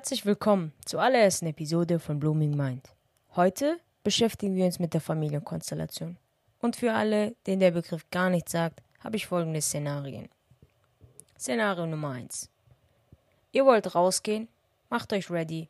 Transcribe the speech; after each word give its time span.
Herzlich 0.00 0.24
willkommen 0.24 0.72
zur 0.86 1.02
allerersten 1.02 1.44
Episode 1.44 1.98
von 1.98 2.18
Blooming 2.18 2.56
Mind. 2.56 2.88
Heute 3.36 3.78
beschäftigen 4.02 4.56
wir 4.56 4.64
uns 4.64 4.78
mit 4.78 4.94
der 4.94 5.02
Familienkonstellation. 5.02 6.16
Und 6.58 6.76
für 6.76 6.94
alle, 6.94 7.36
denen 7.46 7.60
der 7.60 7.72
Begriff 7.72 8.08
gar 8.10 8.30
nichts 8.30 8.52
sagt, 8.52 8.80
habe 9.00 9.16
ich 9.16 9.26
folgende 9.26 9.60
Szenarien. 9.60 10.30
Szenario 11.38 11.84
Nummer 11.84 12.12
1. 12.12 12.48
Ihr 13.52 13.66
wollt 13.66 13.94
rausgehen, 13.94 14.48
macht 14.88 15.12
euch 15.12 15.30
ready, 15.30 15.68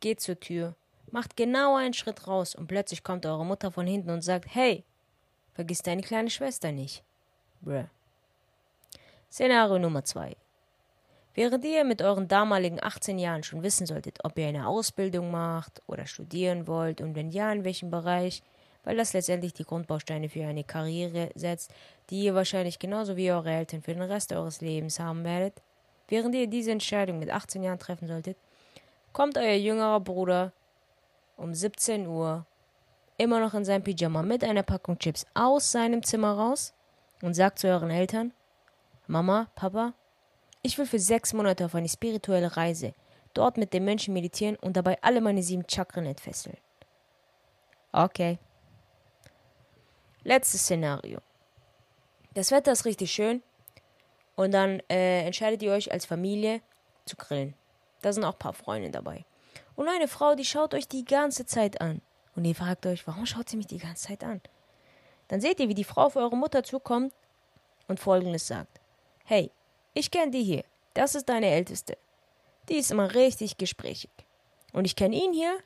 geht 0.00 0.20
zur 0.20 0.38
Tür, 0.38 0.74
macht 1.10 1.34
genau 1.38 1.74
einen 1.74 1.94
Schritt 1.94 2.28
raus 2.28 2.54
und 2.54 2.66
plötzlich 2.66 3.02
kommt 3.02 3.24
eure 3.24 3.46
Mutter 3.46 3.72
von 3.72 3.86
hinten 3.86 4.10
und 4.10 4.20
sagt, 4.20 4.54
hey, 4.54 4.84
vergiss 5.54 5.80
deine 5.80 6.02
kleine 6.02 6.28
Schwester 6.28 6.70
nicht. 6.70 7.02
Bruh. 7.62 7.86
Szenario 9.30 9.78
Nummer 9.78 10.04
2. 10.04 10.36
Während 11.34 11.64
ihr 11.64 11.84
mit 11.84 12.02
euren 12.02 12.26
damaligen 12.26 12.82
18 12.82 13.18
Jahren 13.18 13.44
schon 13.44 13.62
wissen 13.62 13.86
solltet, 13.86 14.18
ob 14.24 14.36
ihr 14.38 14.48
eine 14.48 14.66
Ausbildung 14.66 15.30
macht 15.30 15.80
oder 15.86 16.06
studieren 16.06 16.66
wollt 16.66 17.00
und 17.00 17.14
wenn 17.14 17.30
ja, 17.30 17.52
in 17.52 17.64
welchem 17.64 17.90
Bereich, 17.90 18.42
weil 18.82 18.96
das 18.96 19.12
letztendlich 19.12 19.52
die 19.52 19.64
Grundbausteine 19.64 20.28
für 20.28 20.44
eine 20.44 20.64
Karriere 20.64 21.30
setzt, 21.36 21.72
die 22.10 22.24
ihr 22.24 22.34
wahrscheinlich 22.34 22.80
genauso 22.80 23.16
wie 23.16 23.30
eure 23.30 23.50
Eltern 23.50 23.82
für 23.82 23.94
den 23.94 24.02
Rest 24.02 24.32
eures 24.32 24.60
Lebens 24.60 24.98
haben 24.98 25.22
werdet, 25.22 25.62
während 26.08 26.34
ihr 26.34 26.48
diese 26.48 26.72
Entscheidung 26.72 27.20
mit 27.20 27.30
18 27.30 27.62
Jahren 27.62 27.78
treffen 27.78 28.08
solltet, 28.08 28.36
kommt 29.12 29.38
euer 29.38 29.54
jüngerer 29.54 30.00
Bruder 30.00 30.52
um 31.36 31.54
17 31.54 32.08
Uhr 32.08 32.44
immer 33.18 33.38
noch 33.38 33.54
in 33.54 33.64
seinem 33.64 33.84
Pyjama 33.84 34.22
mit 34.22 34.42
einer 34.42 34.64
Packung 34.64 34.98
Chips 34.98 35.26
aus 35.34 35.70
seinem 35.70 36.02
Zimmer 36.02 36.32
raus 36.32 36.74
und 37.22 37.34
sagt 37.34 37.60
zu 37.60 37.68
euren 37.68 37.90
Eltern, 37.90 38.32
Mama, 39.06 39.48
Papa, 39.54 39.92
ich 40.62 40.76
will 40.78 40.86
für 40.86 40.98
sechs 40.98 41.32
Monate 41.32 41.64
auf 41.64 41.74
eine 41.74 41.88
spirituelle 41.88 42.56
Reise, 42.56 42.94
dort 43.34 43.56
mit 43.56 43.72
den 43.72 43.84
Menschen 43.84 44.14
meditieren 44.14 44.56
und 44.56 44.76
dabei 44.76 44.98
alle 45.02 45.20
meine 45.20 45.42
sieben 45.42 45.64
Chakren 45.68 46.06
entfesseln. 46.06 46.56
Okay. 47.92 48.38
Letztes 50.22 50.62
Szenario. 50.62 51.20
Das 52.34 52.50
Wetter 52.50 52.72
ist 52.72 52.84
richtig 52.84 53.10
schön 53.10 53.42
und 54.36 54.52
dann 54.52 54.80
äh, 54.88 55.24
entscheidet 55.26 55.62
ihr 55.62 55.72
euch 55.72 55.90
als 55.90 56.06
Familie 56.06 56.60
zu 57.04 57.16
grillen. 57.16 57.54
Da 58.02 58.12
sind 58.12 58.24
auch 58.24 58.34
ein 58.34 58.38
paar 58.38 58.52
Freunde 58.52 58.90
dabei. 58.90 59.24
Und 59.74 59.88
eine 59.88 60.08
Frau, 60.08 60.34
die 60.34 60.44
schaut 60.44 60.74
euch 60.74 60.88
die 60.88 61.04
ganze 61.04 61.46
Zeit 61.46 61.80
an. 61.80 62.00
Und 62.36 62.44
ihr 62.44 62.54
fragt 62.54 62.86
euch, 62.86 63.06
warum 63.06 63.26
schaut 63.26 63.48
sie 63.48 63.56
mich 63.56 63.66
die 63.66 63.78
ganze 63.78 64.08
Zeit 64.08 64.22
an? 64.22 64.40
Dann 65.28 65.40
seht 65.40 65.60
ihr, 65.60 65.68
wie 65.68 65.74
die 65.74 65.84
Frau 65.84 66.02
auf 66.02 66.16
eure 66.16 66.36
Mutter 66.36 66.62
zukommt 66.62 67.12
und 67.88 67.98
folgendes 67.98 68.46
sagt. 68.46 68.80
Hey, 69.24 69.50
ich 69.94 70.10
kenne 70.10 70.30
die 70.30 70.42
hier. 70.42 70.64
Das 70.94 71.14
ist 71.14 71.28
deine 71.28 71.46
Älteste. 71.46 71.96
Die 72.68 72.76
ist 72.76 72.90
immer 72.90 73.14
richtig 73.14 73.56
gesprächig. 73.56 74.10
Und 74.72 74.84
ich 74.84 74.96
kenne 74.96 75.16
ihn 75.16 75.32
hier. 75.32 75.58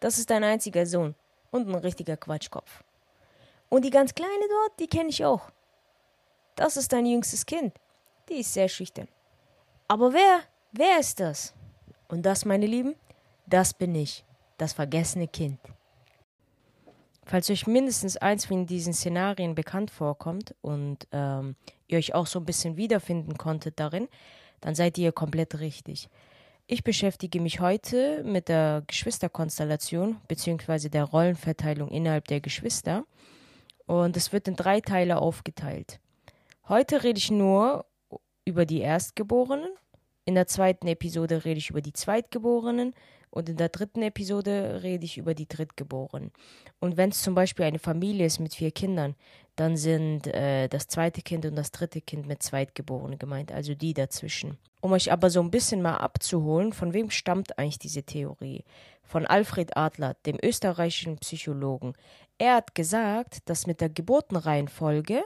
Das 0.00 0.18
ist 0.18 0.30
dein 0.30 0.44
einziger 0.44 0.86
Sohn. 0.86 1.14
Und 1.50 1.68
ein 1.68 1.74
richtiger 1.74 2.16
Quatschkopf. 2.16 2.84
Und 3.68 3.84
die 3.84 3.90
ganz 3.90 4.14
Kleine 4.14 4.48
dort, 4.48 4.80
die 4.80 4.86
kenne 4.86 5.08
ich 5.08 5.24
auch. 5.24 5.50
Das 6.56 6.76
ist 6.76 6.92
dein 6.92 7.06
jüngstes 7.06 7.46
Kind. 7.46 7.74
Die 8.28 8.40
ist 8.40 8.52
sehr 8.52 8.68
schüchtern. 8.68 9.08
Aber 9.88 10.12
wer? 10.12 10.42
Wer 10.72 11.00
ist 11.00 11.18
das? 11.20 11.54
Und 12.08 12.22
das, 12.22 12.44
meine 12.44 12.66
Lieben, 12.66 12.94
das 13.46 13.72
bin 13.72 13.94
ich. 13.94 14.24
Das 14.58 14.72
vergessene 14.72 15.26
Kind. 15.26 15.58
Falls 17.30 17.48
euch 17.48 17.68
mindestens 17.68 18.16
eins 18.16 18.46
von 18.46 18.66
diesen 18.66 18.92
Szenarien 18.92 19.54
bekannt 19.54 19.92
vorkommt 19.92 20.52
und 20.62 21.06
ähm, 21.12 21.54
ihr 21.86 21.98
euch 21.98 22.12
auch 22.12 22.26
so 22.26 22.40
ein 22.40 22.44
bisschen 22.44 22.76
wiederfinden 22.76 23.38
konntet 23.38 23.78
darin, 23.78 24.08
dann 24.60 24.74
seid 24.74 24.98
ihr 24.98 25.12
komplett 25.12 25.60
richtig. 25.60 26.08
Ich 26.66 26.82
beschäftige 26.82 27.40
mich 27.40 27.60
heute 27.60 28.24
mit 28.24 28.48
der 28.48 28.82
Geschwisterkonstellation 28.88 30.16
bzw. 30.26 30.88
der 30.88 31.04
Rollenverteilung 31.04 31.90
innerhalb 31.90 32.26
der 32.26 32.40
Geschwister 32.40 33.04
und 33.86 34.16
es 34.16 34.32
wird 34.32 34.48
in 34.48 34.56
drei 34.56 34.80
Teile 34.80 35.18
aufgeteilt. 35.18 36.00
Heute 36.68 37.04
rede 37.04 37.18
ich 37.18 37.30
nur 37.30 37.84
über 38.44 38.66
die 38.66 38.80
Erstgeborenen, 38.80 39.70
in 40.24 40.34
der 40.34 40.48
zweiten 40.48 40.88
Episode 40.88 41.44
rede 41.44 41.58
ich 41.58 41.70
über 41.70 41.80
die 41.80 41.92
Zweitgeborenen 41.92 42.92
und 43.30 43.48
in 43.48 43.56
der 43.56 43.68
dritten 43.68 44.02
Episode 44.02 44.80
rede 44.82 45.04
ich 45.04 45.18
über 45.18 45.34
die 45.34 45.48
Drittgeborenen. 45.48 46.32
Und 46.80 46.96
wenn 46.96 47.10
es 47.10 47.22
zum 47.22 47.34
Beispiel 47.34 47.64
eine 47.64 47.78
Familie 47.78 48.26
ist 48.26 48.40
mit 48.40 48.54
vier 48.54 48.72
Kindern, 48.72 49.14
dann 49.56 49.76
sind 49.76 50.26
äh, 50.26 50.68
das 50.68 50.88
zweite 50.88 51.22
Kind 51.22 51.44
und 51.46 51.54
das 51.54 51.70
dritte 51.70 52.00
Kind 52.00 52.26
mit 52.26 52.42
Zweitgeborenen 52.42 53.18
gemeint, 53.18 53.52
also 53.52 53.74
die 53.74 53.94
dazwischen. 53.94 54.58
Um 54.80 54.92
euch 54.92 55.12
aber 55.12 55.30
so 55.30 55.40
ein 55.40 55.50
bisschen 55.50 55.82
mal 55.82 55.96
abzuholen, 55.96 56.72
von 56.72 56.92
wem 56.92 57.10
stammt 57.10 57.58
eigentlich 57.58 57.78
diese 57.78 58.02
Theorie? 58.02 58.64
Von 59.02 59.26
Alfred 59.26 59.76
Adler, 59.76 60.14
dem 60.24 60.38
österreichischen 60.42 61.18
Psychologen. 61.18 61.94
Er 62.38 62.56
hat 62.56 62.74
gesagt, 62.74 63.48
dass 63.48 63.66
mit 63.66 63.80
der 63.80 63.90
Geburtenreihenfolge 63.90 65.24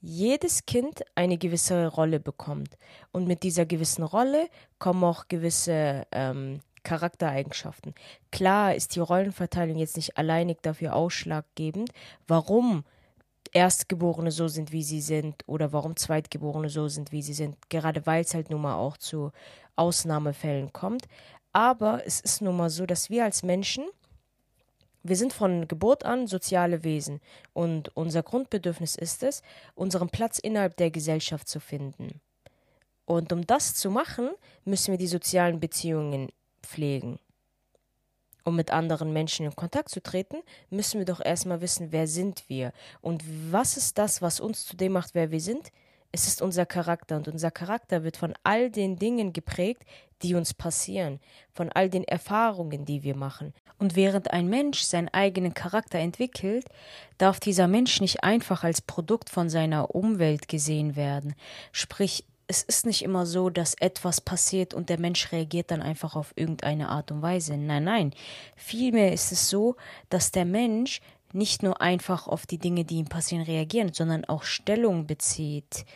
jedes 0.00 0.66
Kind 0.66 1.02
eine 1.14 1.38
gewisse 1.38 1.86
Rolle 1.86 2.18
bekommt. 2.18 2.76
Und 3.12 3.28
mit 3.28 3.44
dieser 3.44 3.64
gewissen 3.64 4.02
Rolle 4.02 4.48
kommen 4.80 5.04
auch 5.04 5.28
gewisse 5.28 6.06
ähm, 6.10 6.60
Charaktereigenschaften. 6.82 7.94
Klar 8.30 8.74
ist 8.74 8.94
die 8.94 9.00
Rollenverteilung 9.00 9.78
jetzt 9.78 9.96
nicht 9.96 10.16
alleinig 10.18 10.58
dafür 10.62 10.94
ausschlaggebend, 10.94 11.90
warum 12.26 12.84
Erstgeborene 13.54 14.30
so 14.30 14.48
sind, 14.48 14.72
wie 14.72 14.82
sie 14.82 15.02
sind, 15.02 15.42
oder 15.46 15.74
warum 15.74 15.96
Zweitgeborene 15.96 16.70
so 16.70 16.88
sind, 16.88 17.12
wie 17.12 17.20
sie 17.20 17.34
sind, 17.34 17.56
gerade 17.68 18.06
weil 18.06 18.22
es 18.22 18.32
halt 18.32 18.48
nun 18.48 18.62
mal 18.62 18.76
auch 18.76 18.96
zu 18.96 19.30
Ausnahmefällen 19.76 20.72
kommt. 20.72 21.06
Aber 21.52 22.06
es 22.06 22.20
ist 22.20 22.40
nun 22.40 22.56
mal 22.56 22.70
so, 22.70 22.86
dass 22.86 23.10
wir 23.10 23.24
als 23.24 23.42
Menschen, 23.42 23.84
wir 25.02 25.16
sind 25.16 25.34
von 25.34 25.68
Geburt 25.68 26.04
an 26.04 26.26
soziale 26.28 26.82
Wesen 26.82 27.20
und 27.52 27.94
unser 27.94 28.22
Grundbedürfnis 28.22 28.94
ist 28.94 29.22
es, 29.22 29.42
unseren 29.74 30.08
Platz 30.08 30.38
innerhalb 30.38 30.78
der 30.78 30.90
Gesellschaft 30.90 31.46
zu 31.46 31.60
finden. 31.60 32.22
Und 33.04 33.32
um 33.34 33.46
das 33.46 33.74
zu 33.74 33.90
machen, 33.90 34.30
müssen 34.64 34.92
wir 34.92 34.98
die 34.98 35.08
sozialen 35.08 35.60
Beziehungen 35.60 36.30
pflegen. 36.62 37.18
Um 38.44 38.56
mit 38.56 38.70
anderen 38.72 39.12
Menschen 39.12 39.46
in 39.46 39.54
Kontakt 39.54 39.88
zu 39.88 40.02
treten, 40.02 40.42
müssen 40.68 40.98
wir 40.98 41.04
doch 41.04 41.20
erstmal 41.20 41.60
wissen, 41.60 41.92
wer 41.92 42.08
sind 42.08 42.44
wir 42.48 42.72
und 43.00 43.22
was 43.52 43.76
ist 43.76 43.98
das, 43.98 44.20
was 44.20 44.40
uns 44.40 44.66
zu 44.66 44.76
dem 44.76 44.92
macht, 44.92 45.14
wer 45.14 45.30
wir 45.30 45.40
sind? 45.40 45.70
Es 46.10 46.26
ist 46.26 46.42
unser 46.42 46.66
Charakter 46.66 47.16
und 47.16 47.28
unser 47.28 47.50
Charakter 47.50 48.04
wird 48.04 48.18
von 48.18 48.34
all 48.42 48.70
den 48.70 48.96
Dingen 48.98 49.32
geprägt, 49.32 49.84
die 50.22 50.34
uns 50.34 50.54
passieren, 50.54 51.20
von 51.52 51.70
all 51.70 51.88
den 51.88 52.04
Erfahrungen, 52.04 52.84
die 52.84 53.02
wir 53.02 53.16
machen. 53.16 53.54
Und 53.78 53.96
während 53.96 54.30
ein 54.30 54.48
Mensch 54.48 54.82
seinen 54.82 55.08
eigenen 55.08 55.54
Charakter 55.54 55.98
entwickelt, 55.98 56.66
darf 57.18 57.40
dieser 57.40 57.66
Mensch 57.66 58.00
nicht 58.00 58.22
einfach 58.22 58.62
als 58.62 58.80
Produkt 58.80 59.30
von 59.30 59.48
seiner 59.48 59.94
Umwelt 59.94 60.48
gesehen 60.48 60.96
werden. 60.96 61.34
Sprich, 61.72 62.24
es 62.52 62.62
ist 62.62 62.84
nicht 62.84 63.00
immer 63.00 63.24
so, 63.24 63.48
dass 63.48 63.72
etwas 63.80 64.20
passiert 64.20 64.74
und 64.74 64.90
der 64.90 65.00
Mensch 65.00 65.32
reagiert 65.32 65.70
dann 65.70 65.80
einfach 65.80 66.16
auf 66.16 66.34
irgendeine 66.36 66.90
Art 66.90 67.10
und 67.10 67.22
Weise. 67.22 67.56
Nein, 67.56 67.84
nein. 67.84 68.14
Vielmehr 68.56 69.14
ist 69.14 69.32
es 69.32 69.48
so, 69.48 69.76
dass 70.10 70.32
der 70.32 70.44
Mensch 70.44 71.00
nicht 71.32 71.62
nur 71.62 71.80
einfach 71.80 72.28
auf 72.28 72.44
die 72.44 72.58
Dinge, 72.58 72.84
die 72.84 72.96
ihm 72.96 73.06
passieren, 73.06 73.42
reagiert, 73.44 73.94
sondern 73.94 74.26
auch 74.26 74.42
Stellung 74.42 75.06
bezieht 75.06 75.86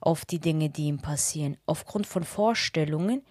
auf 0.00 0.24
die 0.24 0.38
Dinge, 0.38 0.70
die 0.70 0.86
ihm 0.86 1.00
passieren, 1.00 1.58
aufgrund 1.66 2.06
von 2.06 2.24
Vorstellungen, 2.24 3.22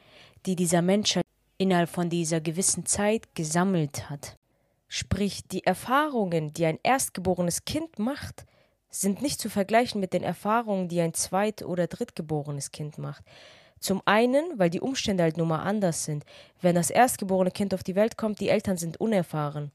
die 0.45 0.55
dieser 0.55 0.83
Mensch 0.83 1.19
innerhalb 1.57 1.89
von 1.89 2.11
dieser 2.11 2.39
gewissen 2.39 2.85
Zeit 2.85 3.33
gesammelt 3.33 4.11
hat. 4.11 4.37
Sprich, 4.87 5.41
die 5.47 5.65
Erfahrungen, 5.65 6.53
die 6.53 6.67
ein 6.67 6.77
erstgeborenes 6.83 7.65
Kind 7.65 7.97
macht, 7.97 8.45
sind 9.01 9.21
nicht 9.21 9.41
zu 9.41 9.49
vergleichen 9.49 9.99
mit 9.99 10.13
den 10.13 10.23
Erfahrungen, 10.23 10.87
die 10.87 11.01
ein 11.01 11.13
zweit- 11.13 11.63
oder 11.63 11.87
drittgeborenes 11.87 12.71
Kind 12.71 12.97
macht. 12.97 13.23
Zum 13.79 14.01
einen, 14.05 14.57
weil 14.57 14.69
die 14.69 14.79
Umstände 14.79 15.23
halt 15.23 15.37
nun 15.37 15.49
mal 15.49 15.61
anders 15.61 16.05
sind. 16.05 16.23
Wenn 16.61 16.75
das 16.75 16.89
erstgeborene 16.89 17.51
Kind 17.51 17.73
auf 17.73 17.83
die 17.83 17.95
Welt 17.95 18.17
kommt, 18.17 18.39
die 18.39 18.49
Eltern 18.49 18.77
sind 18.77 18.99
unerfahren. 18.99 19.71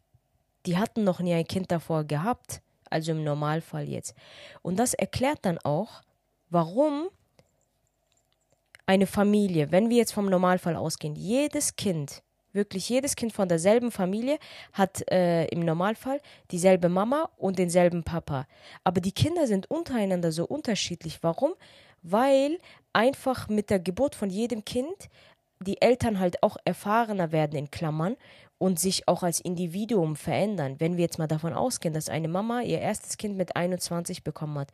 Die 0.66 0.78
hatten 0.78 1.04
noch 1.04 1.20
nie 1.20 1.34
ein 1.34 1.46
Kind 1.46 1.70
davor 1.70 2.04
gehabt, 2.04 2.62
also 2.88 3.12
im 3.12 3.22
Normalfall 3.22 3.88
jetzt. 3.88 4.14
Und 4.62 4.78
das 4.78 4.94
erklärt 4.94 5.40
dann 5.42 5.58
auch, 5.58 6.02
warum 6.48 7.08
eine 8.86 9.06
Familie, 9.06 9.70
wenn 9.70 9.90
wir 9.90 9.98
jetzt 9.98 10.12
vom 10.12 10.26
Normalfall 10.26 10.76
ausgehen, 10.76 11.14
jedes 11.14 11.76
Kind 11.76 12.22
Wirklich 12.52 12.88
jedes 12.88 13.16
Kind 13.16 13.32
von 13.32 13.48
derselben 13.48 13.90
Familie 13.90 14.38
hat 14.72 15.08
äh, 15.10 15.44
im 15.46 15.60
Normalfall 15.60 16.20
dieselbe 16.50 16.88
Mama 16.88 17.30
und 17.36 17.58
denselben 17.58 18.02
Papa. 18.02 18.46
Aber 18.82 19.00
die 19.00 19.12
Kinder 19.12 19.46
sind 19.46 19.70
untereinander 19.70 20.32
so 20.32 20.44
unterschiedlich. 20.46 21.18
Warum? 21.22 21.54
Weil 22.02 22.58
einfach 22.92 23.48
mit 23.48 23.70
der 23.70 23.78
Geburt 23.78 24.14
von 24.14 24.30
jedem 24.30 24.64
Kind 24.64 25.08
die 25.62 25.80
Eltern 25.80 26.18
halt 26.18 26.42
auch 26.42 26.56
erfahrener 26.64 27.32
werden 27.32 27.58
in 27.58 27.70
Klammern 27.70 28.16
und 28.58 28.78
sich 28.78 29.08
auch 29.08 29.22
als 29.22 29.40
Individuum 29.40 30.16
verändern. 30.16 30.76
Wenn 30.78 30.96
wir 30.96 31.04
jetzt 31.04 31.18
mal 31.18 31.26
davon 31.26 31.52
ausgehen, 31.52 31.94
dass 31.94 32.08
eine 32.08 32.28
Mama 32.28 32.62
ihr 32.62 32.80
erstes 32.80 33.16
Kind 33.16 33.36
mit 33.36 33.56
21 33.56 34.24
bekommen 34.24 34.58
hat 34.58 34.68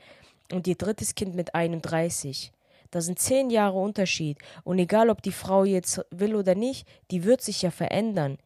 und 0.53 0.67
ihr 0.67 0.77
drittes 0.77 1.15
Kind 1.15 1.35
mit 1.35 1.55
31, 1.55 2.53
Da 2.91 3.01
sind 3.01 3.19
zehn 3.19 3.51
Jahre 3.51 3.79
Unterschied. 3.79 4.39
Und 4.65 4.79
egal, 4.79 5.11
ob 5.11 5.23
die 5.23 5.33
Frau 5.33 5.65
jetzt 5.65 6.05
will 6.11 6.35
oder 6.35 6.55
nicht, 6.55 6.87
die 7.11 7.25
wird 7.25 7.43
sich 7.43 7.63
ja 7.63 7.71
verändern. 7.71 8.39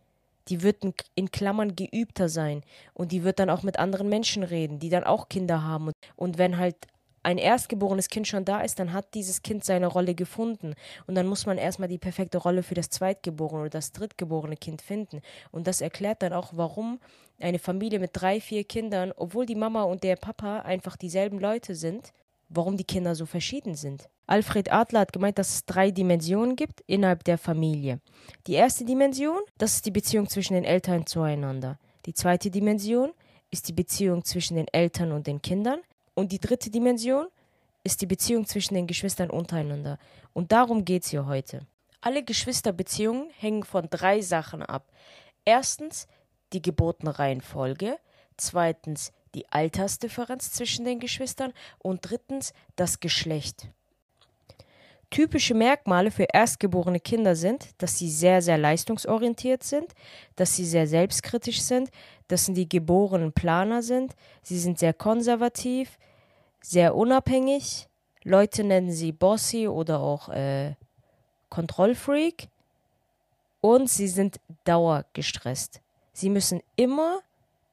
Die 0.48 0.62
wird 0.62 0.84
in 1.14 1.30
Klammern 1.30 1.76
geübter 1.76 2.28
sein. 2.28 2.62
Und 2.94 3.12
die 3.12 3.24
wird 3.24 3.38
dann 3.38 3.50
auch 3.50 3.62
mit 3.62 3.78
anderen 3.78 4.08
Menschen 4.08 4.42
reden, 4.42 4.78
die 4.78 4.88
dann 4.88 5.04
auch 5.04 5.28
Kinder 5.28 5.62
haben. 5.62 5.92
Und 6.16 6.38
wenn 6.38 6.58
halt 6.58 6.76
ein 7.22 7.38
erstgeborenes 7.38 8.08
Kind 8.08 8.26
schon 8.26 8.44
da 8.44 8.60
ist, 8.60 8.78
dann 8.78 8.92
hat 8.92 9.14
dieses 9.14 9.42
Kind 9.42 9.64
seine 9.64 9.86
Rolle 9.86 10.14
gefunden. 10.14 10.74
Und 11.06 11.14
dann 11.14 11.26
muss 11.26 11.46
man 11.46 11.58
erstmal 11.58 11.88
die 11.88 11.98
perfekte 11.98 12.38
Rolle 12.38 12.62
für 12.62 12.74
das 12.74 12.88
zweitgeborene 12.90 13.62
oder 13.62 13.70
das 13.70 13.92
drittgeborene 13.92 14.56
Kind 14.56 14.82
finden. 14.82 15.20
Und 15.50 15.66
das 15.66 15.80
erklärt 15.80 16.22
dann 16.22 16.32
auch, 16.32 16.52
warum 16.54 16.98
eine 17.38 17.58
Familie 17.58 17.98
mit 17.98 18.10
drei, 18.14 18.40
vier 18.40 18.64
Kindern, 18.64 19.12
obwohl 19.16 19.46
die 19.46 19.54
Mama 19.54 19.82
und 19.82 20.02
der 20.02 20.16
Papa 20.16 20.60
einfach 20.60 20.96
dieselben 20.96 21.38
Leute 21.38 21.74
sind, 21.74 22.12
warum 22.48 22.76
die 22.76 22.84
Kinder 22.84 23.14
so 23.14 23.26
verschieden 23.26 23.74
sind. 23.74 24.08
Alfred 24.30 24.70
Adler 24.70 25.00
hat 25.00 25.12
gemeint, 25.12 25.38
dass 25.38 25.54
es 25.54 25.64
drei 25.64 25.90
Dimensionen 25.90 26.54
gibt 26.54 26.82
innerhalb 26.86 27.24
der 27.24 27.36
Familie. 27.36 28.00
Die 28.46 28.52
erste 28.52 28.84
Dimension, 28.84 29.40
das 29.58 29.74
ist 29.74 29.86
die 29.86 29.90
Beziehung 29.90 30.28
zwischen 30.28 30.54
den 30.54 30.62
Eltern 30.62 31.04
zueinander. 31.04 31.80
Die 32.06 32.14
zweite 32.14 32.48
Dimension 32.48 33.10
ist 33.50 33.66
die 33.66 33.72
Beziehung 33.72 34.24
zwischen 34.24 34.54
den 34.54 34.68
Eltern 34.68 35.10
und 35.10 35.26
den 35.26 35.42
Kindern. 35.42 35.80
Und 36.14 36.30
die 36.30 36.38
dritte 36.38 36.70
Dimension 36.70 37.26
ist 37.82 38.02
die 38.02 38.06
Beziehung 38.06 38.46
zwischen 38.46 38.74
den 38.74 38.86
Geschwistern 38.86 39.30
untereinander. 39.30 39.98
Und 40.32 40.52
darum 40.52 40.84
geht 40.84 41.02
es 41.02 41.10
hier 41.10 41.26
heute. 41.26 41.66
Alle 42.00 42.22
Geschwisterbeziehungen 42.22 43.30
hängen 43.36 43.64
von 43.64 43.88
drei 43.90 44.20
Sachen 44.20 44.62
ab. 44.62 44.92
Erstens 45.44 46.06
die 46.52 46.62
Geburtenreihenfolge, 46.62 47.98
zweitens 48.36 49.10
die 49.34 49.50
Altersdifferenz 49.50 50.52
zwischen 50.52 50.84
den 50.84 51.00
Geschwistern 51.00 51.52
und 51.80 52.08
drittens 52.08 52.52
das 52.76 53.00
Geschlecht. 53.00 53.72
Typische 55.10 55.54
Merkmale 55.54 56.12
für 56.12 56.26
erstgeborene 56.32 57.00
Kinder 57.00 57.34
sind, 57.34 57.70
dass 57.78 57.98
sie 57.98 58.08
sehr, 58.08 58.40
sehr 58.42 58.58
leistungsorientiert 58.58 59.64
sind, 59.64 59.92
dass 60.36 60.54
sie 60.54 60.64
sehr 60.64 60.86
selbstkritisch 60.86 61.60
sind, 61.60 61.90
dass 62.28 62.46
sie 62.46 62.54
die 62.54 62.68
geborenen 62.68 63.32
Planer 63.32 63.82
sind, 63.82 64.14
sie 64.42 64.58
sind 64.58 64.78
sehr 64.78 64.94
konservativ, 64.94 65.98
sehr 66.60 66.94
unabhängig, 66.94 67.88
Leute 68.22 68.64
nennen 68.64 68.92
sie 68.92 69.12
Bossy 69.12 69.66
oder 69.66 70.00
auch 70.00 70.28
äh, 70.28 70.74
Kontrollfreak 71.48 72.48
und 73.60 73.88
sie 73.88 74.08
sind 74.08 74.38
dauergestresst. 74.64 75.80
Sie 76.12 76.30
müssen 76.30 76.60
immer 76.76 77.20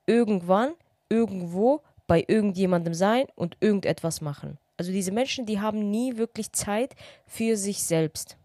irgendwann, 0.06 0.74
irgendwo 1.10 1.82
bei 2.08 2.24
irgendjemandem 2.28 2.94
sein 2.94 3.28
und 3.36 3.58
irgendetwas 3.60 4.22
machen. 4.22 4.58
Also 4.78 4.92
diese 4.92 5.12
Menschen, 5.12 5.46
die 5.46 5.60
haben 5.60 5.90
nie 5.90 6.18
wirklich 6.18 6.52
Zeit 6.52 6.96
für 7.26 7.58
sich 7.58 7.84
selbst. 7.84 8.38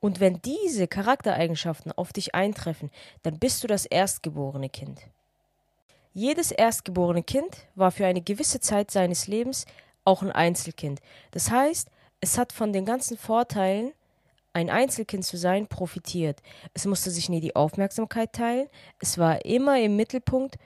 Und 0.00 0.20
wenn 0.20 0.40
diese 0.42 0.86
Charaktereigenschaften 0.86 1.90
auf 1.92 2.12
dich 2.12 2.34
eintreffen, 2.34 2.90
dann 3.22 3.38
bist 3.38 3.64
du 3.64 3.66
das 3.66 3.84
erstgeborene 3.84 4.68
Kind. 4.68 5.00
Jedes 6.14 6.52
erstgeborene 6.52 7.22
Kind 7.22 7.66
war 7.74 7.90
für 7.90 8.06
eine 8.06 8.20
gewisse 8.20 8.60
Zeit 8.60 8.90
seines 8.90 9.26
Lebens 9.26 9.66
auch 10.04 10.22
ein 10.22 10.32
Einzelkind. 10.32 11.00
Das 11.32 11.50
heißt, 11.50 11.88
es 12.20 12.38
hat 12.38 12.52
von 12.52 12.72
den 12.72 12.84
ganzen 12.84 13.16
Vorteilen, 13.16 13.92
ein 14.52 14.70
Einzelkind 14.70 15.24
zu 15.24 15.36
sein, 15.36 15.68
profitiert. 15.68 16.40
Es 16.74 16.86
musste 16.86 17.10
sich 17.10 17.28
nie 17.28 17.40
die 17.40 17.54
Aufmerksamkeit 17.54 18.32
teilen, 18.32 18.68
es 18.98 19.18
war 19.18 19.44
immer 19.44 19.78
im 19.80 19.96
Mittelpunkt 19.96 20.56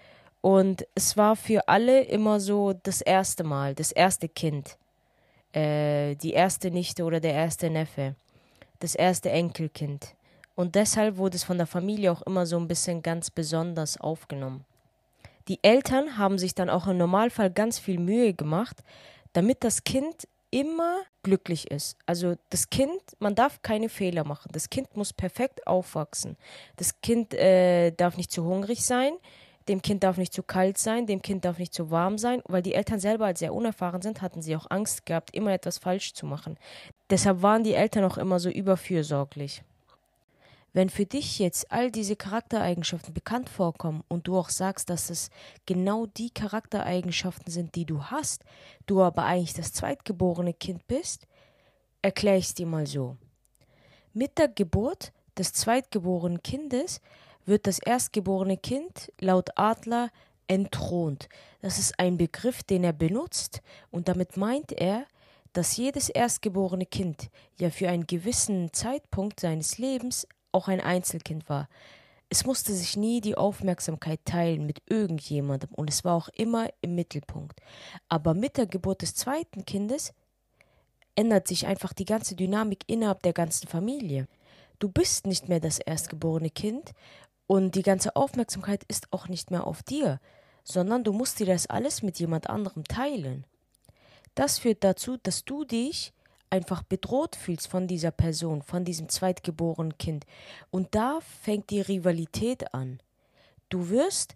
und 0.43 0.87
es 0.97 1.17
war 1.17 1.37
für 1.37 1.69
alle 1.69 2.03
immer 2.03 2.41
so 2.41 2.73
das 2.73 3.01
erste 3.01 3.45
Mal, 3.45 3.75
das 3.77 3.93
erste 3.93 4.29
Kind, 4.29 4.77
äh, 5.53 6.17
die 6.17 6.33
erste 6.33 6.71
Nichte 6.73 7.05
oder 7.05 7.21
der 7.21 7.33
erste 7.33 7.71
Neffe, 7.71 8.17
das 8.81 8.97
erste 8.97 9.31
Enkelkind. 9.31 10.15
Und 10.57 10.75
deshalb 10.75 11.17
wurde 11.17 11.37
es 11.37 11.45
von 11.45 11.59
der 11.59 11.69
Familie 11.69 12.11
auch 12.11 12.23
immer 12.23 12.45
so 12.45 12.59
ein 12.59 12.67
bisschen 12.67 13.03
ganz 13.03 13.31
besonders 13.31 13.99
aufgenommen. 14.01 14.65
Die 15.47 15.63
Eltern 15.63 16.19
haben 16.19 16.39
sich 16.39 16.55
dann 16.57 16.69
auch 16.69 16.89
im 16.89 16.99
Normalfall 16.99 17.51
ganz 17.51 17.79
viel 17.79 17.99
Mühe 18.01 18.35
gemacht, 18.35 18.83
damit 19.33 19.63
das 19.63 19.85
Kind 19.85 20.27
immer 20.51 21.03
glücklich 21.23 21.71
ist. 21.71 21.97
Also 22.05 22.35
das 22.51 22.69
Kind, 22.69 23.01
man 23.21 23.37
darf 23.37 23.63
keine 23.63 23.89
Fehler 23.89 24.25
machen. 24.25 24.51
Das 24.53 24.71
Kind 24.71 24.97
muss 24.97 25.13
perfekt 25.13 25.67
aufwachsen. 25.69 26.37
Das 26.77 27.01
Kind 27.01 27.33
äh, 27.33 27.93
darf 27.93 28.17
nicht 28.17 28.33
zu 28.33 28.45
hungrig 28.45 28.85
sein 28.85 29.13
dem 29.69 29.83
Kind 29.83 30.03
darf 30.03 30.17
nicht 30.17 30.33
zu 30.33 30.43
kalt 30.43 30.79
sein, 30.79 31.07
dem 31.07 31.23
Kind 31.23 31.45
darf 31.45 31.59
nicht 31.59 31.75
zu 31.75 31.91
warm 31.91 32.19
sein, 32.19 32.43
weil 32.47 32.63
die 32.63 32.75
Eltern 32.75 33.01
selber 33.01 33.27
als 33.27 33.39
sehr 33.39 33.55
unerfahren 33.55 34.03
sind, 34.03 34.23
hatten 34.23 34.43
sie 34.43 34.57
auch 34.57 34.71
Angst 34.71 35.07
gehabt, 35.07 35.35
immer 35.35 35.53
etwas 35.53 35.79
falsch 35.79 36.15
zu 36.15 36.27
machen. 36.27 36.59
Deshalb 37.11 37.43
waren 37.43 37.65
die 37.65 37.75
Eltern 37.75 38.05
auch 38.05 38.19
immer 38.19 38.41
so 38.41 38.51
überfürsorglich. 38.51 39.63
Wenn 40.75 40.89
für 40.89 41.05
dich 41.05 41.39
jetzt 41.39 41.71
all 41.71 41.91
diese 41.91 42.17
Charaktereigenschaften 42.17 43.13
bekannt 43.13 43.51
vorkommen 43.51 44.05
und 44.09 44.27
du 44.27 44.39
auch 44.39 44.49
sagst, 44.49 44.89
dass 44.89 45.11
es 45.11 45.29
genau 45.67 46.07
die 46.07 46.31
Charaktereigenschaften 46.31 47.53
sind, 47.53 47.75
die 47.75 47.85
du 47.85 48.05
hast, 48.05 48.43
du 48.87 49.03
aber 49.03 49.25
eigentlich 49.25 49.53
das 49.53 49.73
zweitgeborene 49.75 50.55
Kind 50.55 50.87
bist, 50.87 51.27
erkläre 52.01 52.39
ich 52.39 52.47
es 52.47 52.55
dir 52.55 52.67
mal 52.67 52.87
so. 52.87 53.17
Mit 54.15 54.39
der 54.39 54.49
Geburt 54.49 55.13
des 55.37 55.53
zweitgeborenen 55.53 56.43
Kindes 56.43 57.01
wird 57.45 57.67
das 57.67 57.79
erstgeborene 57.79 58.57
Kind 58.57 59.13
laut 59.21 59.51
Adler 59.57 60.11
entthront. 60.47 61.29
Das 61.61 61.79
ist 61.79 61.99
ein 61.99 62.17
Begriff, 62.17 62.63
den 62.63 62.85
er 62.85 62.93
benutzt, 62.93 63.63
und 63.91 64.09
damit 64.09 64.37
meint 64.37 64.73
er, 64.73 65.07
dass 65.53 65.77
jedes 65.77 66.09
erstgeborene 66.09 66.87
Kind 66.87 67.31
ja 67.59 67.71
für 67.71 67.89
einen 67.89 68.07
gewissen 68.07 68.73
Zeitpunkt 68.73 69.41
seines 69.41 69.79
Lebens 69.79 70.27
auch 70.51 70.69
ein 70.69 70.81
Einzelkind 70.81 71.49
war. 71.49 71.69
Es 72.29 72.47
musste 72.47 72.73
sich 72.73 72.97
nie 72.97 73.21
die 73.21 73.37
Aufmerksamkeit 73.37 74.21
teilen 74.25 74.65
mit 74.65 74.83
irgendjemandem 74.87 75.69
und 75.75 75.91
es 75.91 76.03
war 76.05 76.15
auch 76.15 76.29
immer 76.31 76.69
im 76.81 76.95
Mittelpunkt. 76.95 77.61
Aber 78.09 78.33
mit 78.33 78.57
der 78.57 78.67
Geburt 78.67 79.03
des 79.03 79.15
zweiten 79.15 79.67
Kindes 79.67 80.15
ändert 81.15 81.47
sich 81.47 81.67
einfach 81.67 81.93
die 81.93 82.07
ganze 82.07 82.35
Dynamik 82.35 82.85
innerhalb 82.87 83.23
der 83.23 83.35
ganzen 83.35 83.69
Familie. 83.69 84.29
Du 84.79 84.89
bist 84.89 85.27
nicht 85.27 85.49
mehr 85.51 85.61
das 85.61 85.79
erstgeborene 85.79 86.49
Kind 86.49 86.93
und 87.53 87.75
die 87.75 87.83
ganze 87.83 88.17
Aufmerksamkeit 88.17 88.83
ist 88.89 89.13
auch 89.13 89.29
nicht 89.29 89.51
mehr 89.51 89.67
auf 89.67 89.83
dir, 89.83 90.21
sondern 90.65 91.05
du 91.05 91.13
musst 91.13 91.39
dir 91.39 91.45
das 91.45 91.67
alles 91.67 92.03
mit 92.03 92.19
jemand 92.19 92.49
anderem 92.49 92.85
teilen. 92.85 93.45
Das 94.35 94.59
führt 94.59 94.83
dazu, 94.83 95.19
dass 95.19 95.45
du 95.45 95.67
dich 95.67 96.15
einfach 96.49 96.83
bedroht 96.83 97.37
fühlst 97.37 97.69
von 97.69 97.87
dieser 97.87 98.11
Person, 98.11 98.63
von 98.63 98.87
diesem 98.87 99.11
zweitgeborenen 99.11 99.99
Kind. 99.99 100.25
Und 100.71 100.95
da 100.95 101.19
fängt 101.43 101.69
die 101.69 101.83
Rivalität 101.83 102.73
an. 102.73 103.03
Du 103.69 103.91
wirst 103.91 104.35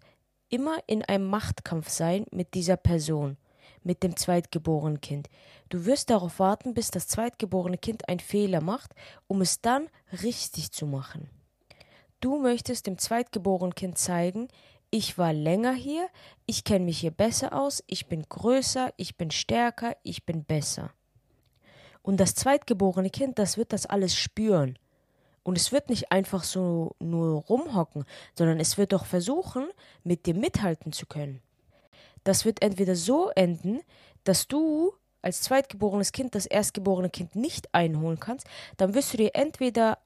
immer 0.49 0.77
in 0.85 1.03
einem 1.03 1.25
Machtkampf 1.25 1.89
sein 1.89 2.27
mit 2.29 2.53
dieser 2.53 2.77
Person, 2.77 3.37
mit 3.81 4.03
dem 4.03 4.15
zweitgeborenen 4.15 5.01
Kind. 5.01 5.27
Du 5.69 5.85
wirst 5.87 6.11
darauf 6.11 6.37
warten, 6.37 6.75
bis 6.75 6.91
das 6.91 7.07
zweitgeborene 7.07 7.79
Kind 7.79 8.09
einen 8.09 8.19
Fehler 8.19 8.61
macht, 8.61 8.93
um 9.25 9.41
es 9.41 9.59
dann 9.59 9.89
richtig 10.21 10.71
zu 10.71 10.85
machen. 10.85 11.31
Du 12.19 12.39
möchtest 12.39 12.87
dem 12.87 12.97
zweitgeborenen 12.97 13.75
Kind 13.75 13.97
zeigen, 13.97 14.47
ich 14.89 15.17
war 15.17 15.33
länger 15.33 15.73
hier, 15.73 16.07
ich 16.45 16.63
kenne 16.63 16.85
mich 16.85 16.99
hier 16.99 17.11
besser 17.11 17.53
aus, 17.53 17.83
ich 17.87 18.07
bin 18.07 18.23
größer, 18.27 18.93
ich 18.97 19.17
bin 19.17 19.31
stärker, 19.31 19.95
ich 20.03 20.25
bin 20.25 20.43
besser. 20.45 20.91
Und 22.01 22.19
das 22.19 22.35
zweitgeborene 22.35 23.09
Kind, 23.09 23.37
das 23.37 23.57
wird 23.57 23.73
das 23.73 23.85
alles 23.85 24.15
spüren. 24.15 24.79
Und 25.43 25.57
es 25.57 25.71
wird 25.71 25.89
nicht 25.89 26.11
einfach 26.11 26.43
so 26.43 26.95
nur 26.99 27.41
rumhocken, 27.43 28.05
sondern 28.33 28.59
es 28.59 28.77
wird 28.77 28.93
doch 28.93 29.05
versuchen, 29.05 29.67
mit 30.03 30.25
dir 30.25 30.33
mithalten 30.33 30.93
zu 30.93 31.05
können. 31.05 31.41
Das 32.23 32.45
wird 32.45 32.61
entweder 32.61 32.95
so 32.95 33.29
enden, 33.29 33.81
dass 34.23 34.47
du 34.47 34.93
als 35.21 35.41
zweitgeborenes 35.41 36.13
Kind 36.13 36.35
das 36.35 36.45
erstgeborene 36.45 37.09
Kind 37.09 37.35
nicht 37.35 37.73
einholen 37.73 38.19
kannst, 38.19 38.47
dann 38.77 38.93
wirst 38.93 39.13
du 39.13 39.17
dir 39.17 39.31
entweder 39.33 39.97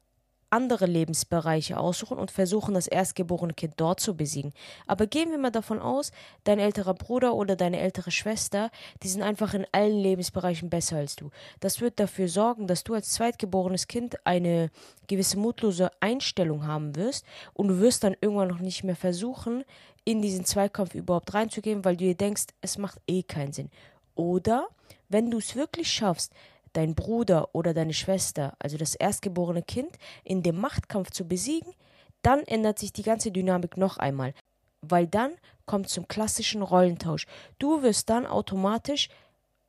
andere 0.51 0.86
Lebensbereiche 0.86 1.79
aussuchen 1.79 2.17
und 2.17 2.29
versuchen, 2.29 2.74
das 2.74 2.88
erstgeborene 2.88 3.53
Kind 3.53 3.75
dort 3.77 4.00
zu 4.00 4.15
besiegen. 4.15 4.53
Aber 4.86 5.08
gehen 5.08 5.31
wir 5.31 5.38
mal 5.38 5.51
davon 5.51 5.79
aus, 5.79 6.12
dein 6.43 6.60
älterer 6.60 6.93
Bruder 6.93 7.34
oder 7.34 7.55
deine 7.55 7.79
ältere 7.79 8.12
Schwester, 8.12 8.70
die 9.01 9.08
sind 9.08 9.22
einfach 9.22 9.53
in 9.53 9.65
allen 9.72 9.98
Lebensbereichen 9.98 10.70
besser 10.70 10.98
als 10.98 11.15
du. 11.15 11.31
Das 11.60 11.81
wird 11.81 12.00
dafür 12.00 12.27
sorgen, 12.27 12.67
dass 12.67 12.84
du 12.84 12.93
als 12.93 13.12
zweitgeborenes 13.12 13.88
Kind 13.88 14.25
eine 14.25 14.70
gewisse 15.08 15.38
mutlose 15.38 15.91
Einstellung 16.00 16.67
haben 16.67 16.96
wirst 16.96 17.25
und 17.53 17.70
du 17.70 17.79
wirst 17.79 18.03
dann 18.03 18.15
irgendwann 18.20 18.50
noch 18.50 18.60
nicht 18.60 18.84
mehr 18.84 18.96
versuchen, 18.96 19.63
in 20.03 20.22
diesen 20.22 20.46
Zweikampf 20.46 20.96
überhaupt 20.96 21.34
reinzugehen, 21.34 21.86
weil 21.86 21.96
du 21.96 22.05
dir 22.05 22.15
denkst, 22.15 22.48
es 22.62 22.77
macht 22.77 23.00
eh 23.08 23.24
keinen 23.24 23.53
Sinn. 23.53 23.70
Oder 24.15 24.67
wenn 25.10 25.29
du 25.29 25.38
es 25.38 25.55
wirklich 25.55 25.91
schaffst, 25.91 26.34
dein 26.74 26.96
Bruder 26.96 27.54
oder 27.54 27.74
deine 27.74 27.94
Schwester, 27.94 28.56
also 28.60 28.78
das 28.78 28.96
erstgeborene 28.96 29.63
Kind, 29.63 29.98
in 30.24 30.44
dem 30.44 30.60
Machtkampf 30.60 31.12
zu 31.12 31.28
besiegen, 31.28 31.74
dann 32.22 32.42
ändert 32.42 32.80
sich 32.80 32.94
die 32.94 33.04
ganze 33.04 33.32
Dynamik 33.32 33.78
noch 33.78 33.98
einmal, 33.98 34.34
weil 34.82 35.08
dann 35.08 35.32
kommt 35.66 35.90
zum 35.90 36.08
klassischen 36.08 36.62
Rollentausch. 36.62 37.28
Du 37.60 37.82
wirst 37.82 38.10
dann 38.10 38.25
automatisch 38.25 39.10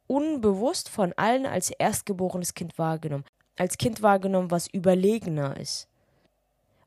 unbewusst 0.06 0.88
von 0.88 1.12
allen 1.14 1.46
als 1.46 1.70
erstgeborenes 1.70 2.54
Kind 2.54 2.78
wahrgenommen. 2.78 3.24
Als 3.56 3.78
Kind 3.78 4.02
wahrgenommen, 4.02 4.50
was 4.50 4.66
überlegener 4.66 5.56
ist, 5.58 5.88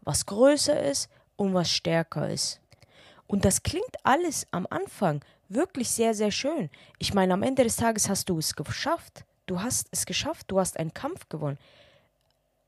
was 0.02 0.26
größer 0.26 0.82
ist 0.84 1.10
und 1.36 1.54
was 1.54 1.70
stärker 1.70 2.30
ist. 2.30 2.60
Und 3.28 3.46
das 3.46 3.64
klingt 3.64 3.96
alles 4.04 4.48
am 4.52 4.68
Anfang 4.70 5.24
wirklich 5.50 5.90
sehr, 5.90 6.14
sehr 6.14 6.32
schön. 6.32 6.70
Ich 7.00 7.14
meine, 7.14 7.34
am 7.34 7.44
Ende 7.44 7.64
des 7.64 7.76
Tages 7.76 8.10
hast 8.10 8.30
du 8.30 8.38
es 8.38 8.56
geschafft. 8.56 9.26
Du 9.46 9.62
hast 9.62 9.88
es 9.92 10.06
geschafft, 10.06 10.46
du 10.50 10.60
hast 10.60 10.78
einen 10.80 10.94
Kampf 10.94 11.30
gewonnen. 11.30 11.58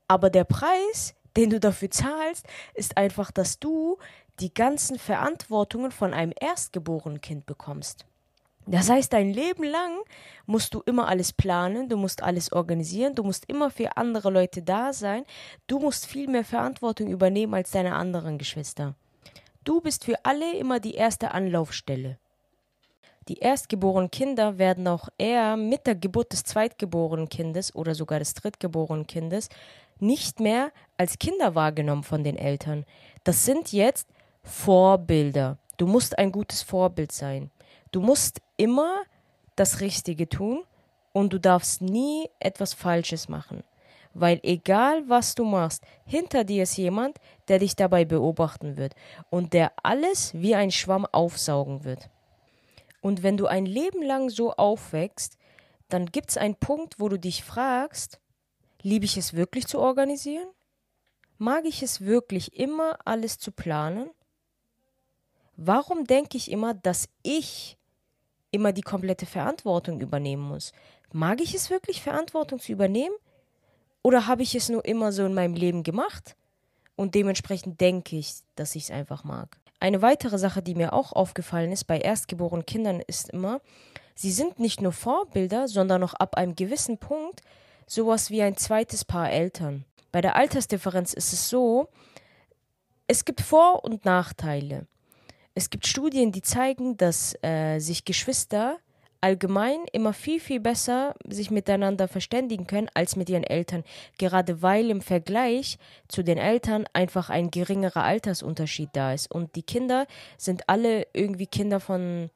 Aber 0.06 0.30
der 0.30 0.44
Preis, 0.44 1.14
den 1.36 1.50
du 1.50 1.60
dafür 1.60 1.90
zahlst, 1.90 2.46
ist 2.74 2.96
einfach, 2.96 3.30
dass 3.30 3.58
du 3.58 3.98
die 4.40 4.54
ganzen 4.54 4.98
Verantwortungen 4.98 5.90
von 5.90 6.14
einem 6.14 6.32
erstgeborenen 6.38 7.20
Kind 7.20 7.46
bekommst. 7.46 8.06
Das 8.66 8.90
heißt, 8.90 9.12
dein 9.14 9.32
Leben 9.32 9.64
lang 9.64 9.98
musst 10.44 10.74
du 10.74 10.82
immer 10.84 11.08
alles 11.08 11.32
planen, 11.32 11.88
du 11.88 11.96
musst 11.96 12.22
alles 12.22 12.52
organisieren, 12.52 13.14
du 13.14 13.22
musst 13.22 13.46
immer 13.46 13.70
für 13.70 13.96
andere 13.96 14.30
Leute 14.30 14.62
da 14.62 14.92
sein, 14.92 15.24
du 15.66 15.78
musst 15.78 16.04
viel 16.06 16.28
mehr 16.28 16.44
Verantwortung 16.44 17.08
übernehmen 17.08 17.54
als 17.54 17.70
deine 17.70 17.94
anderen 17.94 18.36
Geschwister. 18.36 18.94
Du 19.64 19.80
bist 19.80 20.04
für 20.04 20.22
alle 20.24 20.54
immer 20.56 20.80
die 20.80 20.94
erste 20.94 21.30
Anlaufstelle. 21.30 22.18
Die 23.28 23.40
erstgeborenen 23.40 24.10
Kinder 24.10 24.56
werden 24.56 24.88
auch 24.88 25.10
eher 25.18 25.58
mit 25.58 25.86
der 25.86 25.94
Geburt 25.94 26.32
des 26.32 26.44
zweitgeborenen 26.44 27.28
Kindes 27.28 27.74
oder 27.74 27.94
sogar 27.94 28.20
des 28.20 28.32
drittgeborenen 28.32 29.06
Kindes 29.06 29.50
nicht 30.00 30.40
mehr 30.40 30.72
als 30.96 31.18
Kinder 31.18 31.54
wahrgenommen 31.54 32.04
von 32.04 32.24
den 32.24 32.36
Eltern. 32.36 32.86
Das 33.24 33.44
sind 33.44 33.72
jetzt 33.72 34.08
Vorbilder. 34.42 35.58
Du 35.76 35.86
musst 35.86 36.18
ein 36.18 36.32
gutes 36.32 36.62
Vorbild 36.62 37.12
sein. 37.12 37.50
Du 37.92 38.00
musst 38.00 38.40
immer 38.56 39.02
das 39.56 39.80
Richtige 39.80 40.28
tun 40.28 40.62
und 41.12 41.32
du 41.32 41.38
darfst 41.38 41.82
nie 41.82 42.30
etwas 42.40 42.72
Falsches 42.72 43.28
machen. 43.28 43.62
Weil 44.14 44.40
egal 44.42 45.06
was 45.06 45.34
du 45.34 45.44
machst, 45.44 45.84
hinter 46.06 46.44
dir 46.44 46.62
ist 46.62 46.78
jemand, 46.78 47.18
der 47.48 47.58
dich 47.58 47.76
dabei 47.76 48.06
beobachten 48.06 48.78
wird 48.78 48.94
und 49.28 49.52
der 49.52 49.72
alles 49.82 50.32
wie 50.32 50.54
ein 50.54 50.70
Schwamm 50.70 51.04
aufsaugen 51.06 51.84
wird. 51.84 52.08
Und 53.00 53.22
wenn 53.22 53.36
du 53.36 53.46
ein 53.46 53.66
Leben 53.66 54.02
lang 54.02 54.30
so 54.30 54.52
aufwächst, 54.52 55.38
dann 55.88 56.06
gibt 56.06 56.30
es 56.30 56.36
einen 56.36 56.56
Punkt, 56.56 57.00
wo 57.00 57.08
du 57.08 57.18
dich 57.18 57.44
fragst, 57.44 58.20
liebe 58.82 59.04
ich 59.04 59.16
es 59.16 59.34
wirklich 59.34 59.66
zu 59.66 59.78
organisieren? 59.78 60.48
Mag 61.38 61.64
ich 61.64 61.82
es 61.82 62.00
wirklich 62.00 62.58
immer 62.58 62.98
alles 63.04 63.38
zu 63.38 63.52
planen? 63.52 64.10
Warum 65.56 66.04
denke 66.04 66.36
ich 66.36 66.50
immer, 66.50 66.74
dass 66.74 67.08
ich 67.22 67.78
immer 68.50 68.72
die 68.72 68.82
komplette 68.82 69.26
Verantwortung 69.26 70.00
übernehmen 70.00 70.42
muss? 70.42 70.72
Mag 71.12 71.40
ich 71.40 71.54
es 71.54 71.70
wirklich, 71.70 72.02
Verantwortung 72.02 72.58
zu 72.58 72.72
übernehmen? 72.72 73.14
Oder 74.02 74.26
habe 74.26 74.42
ich 74.42 74.54
es 74.54 74.68
nur 74.68 74.84
immer 74.84 75.12
so 75.12 75.24
in 75.24 75.34
meinem 75.34 75.54
Leben 75.54 75.82
gemacht? 75.82 76.36
Und 76.96 77.14
dementsprechend 77.14 77.80
denke 77.80 78.16
ich, 78.16 78.34
dass 78.56 78.74
ich 78.74 78.84
es 78.84 78.90
einfach 78.90 79.24
mag. 79.24 79.58
Eine 79.80 80.02
weitere 80.02 80.38
Sache, 80.38 80.62
die 80.62 80.74
mir 80.74 80.92
auch 80.92 81.12
aufgefallen 81.12 81.72
ist 81.72 81.84
bei 81.84 81.98
erstgeborenen 81.98 82.66
Kindern, 82.66 83.00
ist 83.06 83.30
immer, 83.30 83.60
sie 84.14 84.32
sind 84.32 84.58
nicht 84.58 84.80
nur 84.80 84.92
Vorbilder, 84.92 85.68
sondern 85.68 86.02
auch 86.02 86.14
ab 86.14 86.36
einem 86.36 86.56
gewissen 86.56 86.98
Punkt 86.98 87.42
sowas 87.86 88.30
wie 88.30 88.42
ein 88.42 88.56
zweites 88.56 89.04
Paar 89.04 89.30
Eltern. 89.30 89.84
Bei 90.10 90.20
der 90.20 90.36
Altersdifferenz 90.36 91.12
ist 91.12 91.32
es 91.32 91.48
so, 91.48 91.88
es 93.06 93.24
gibt 93.24 93.40
Vor- 93.40 93.84
und 93.84 94.04
Nachteile. 94.04 94.86
Es 95.54 95.70
gibt 95.70 95.86
Studien, 95.86 96.32
die 96.32 96.42
zeigen, 96.42 96.96
dass 96.96 97.34
äh, 97.42 97.78
sich 97.78 98.04
Geschwister 98.04 98.78
allgemein 99.20 99.78
immer 99.92 100.12
viel, 100.12 100.40
viel 100.40 100.60
besser 100.60 101.14
sich 101.26 101.50
miteinander 101.50 102.08
verständigen 102.08 102.66
können 102.66 102.88
als 102.94 103.16
mit 103.16 103.28
ihren 103.28 103.44
Eltern, 103.44 103.84
gerade 104.18 104.62
weil 104.62 104.90
im 104.90 105.00
Vergleich 105.00 105.78
zu 106.08 106.22
den 106.22 106.38
Eltern 106.38 106.84
einfach 106.92 107.30
ein 107.30 107.50
geringerer 107.50 108.04
Altersunterschied 108.04 108.90
da 108.92 109.12
ist. 109.12 109.30
Und 109.30 109.56
die 109.56 109.62
Kinder 109.62 110.06
sind 110.36 110.68
alle 110.68 111.06
irgendwie 111.12 111.46
Kinder 111.46 111.80
von 111.80 112.30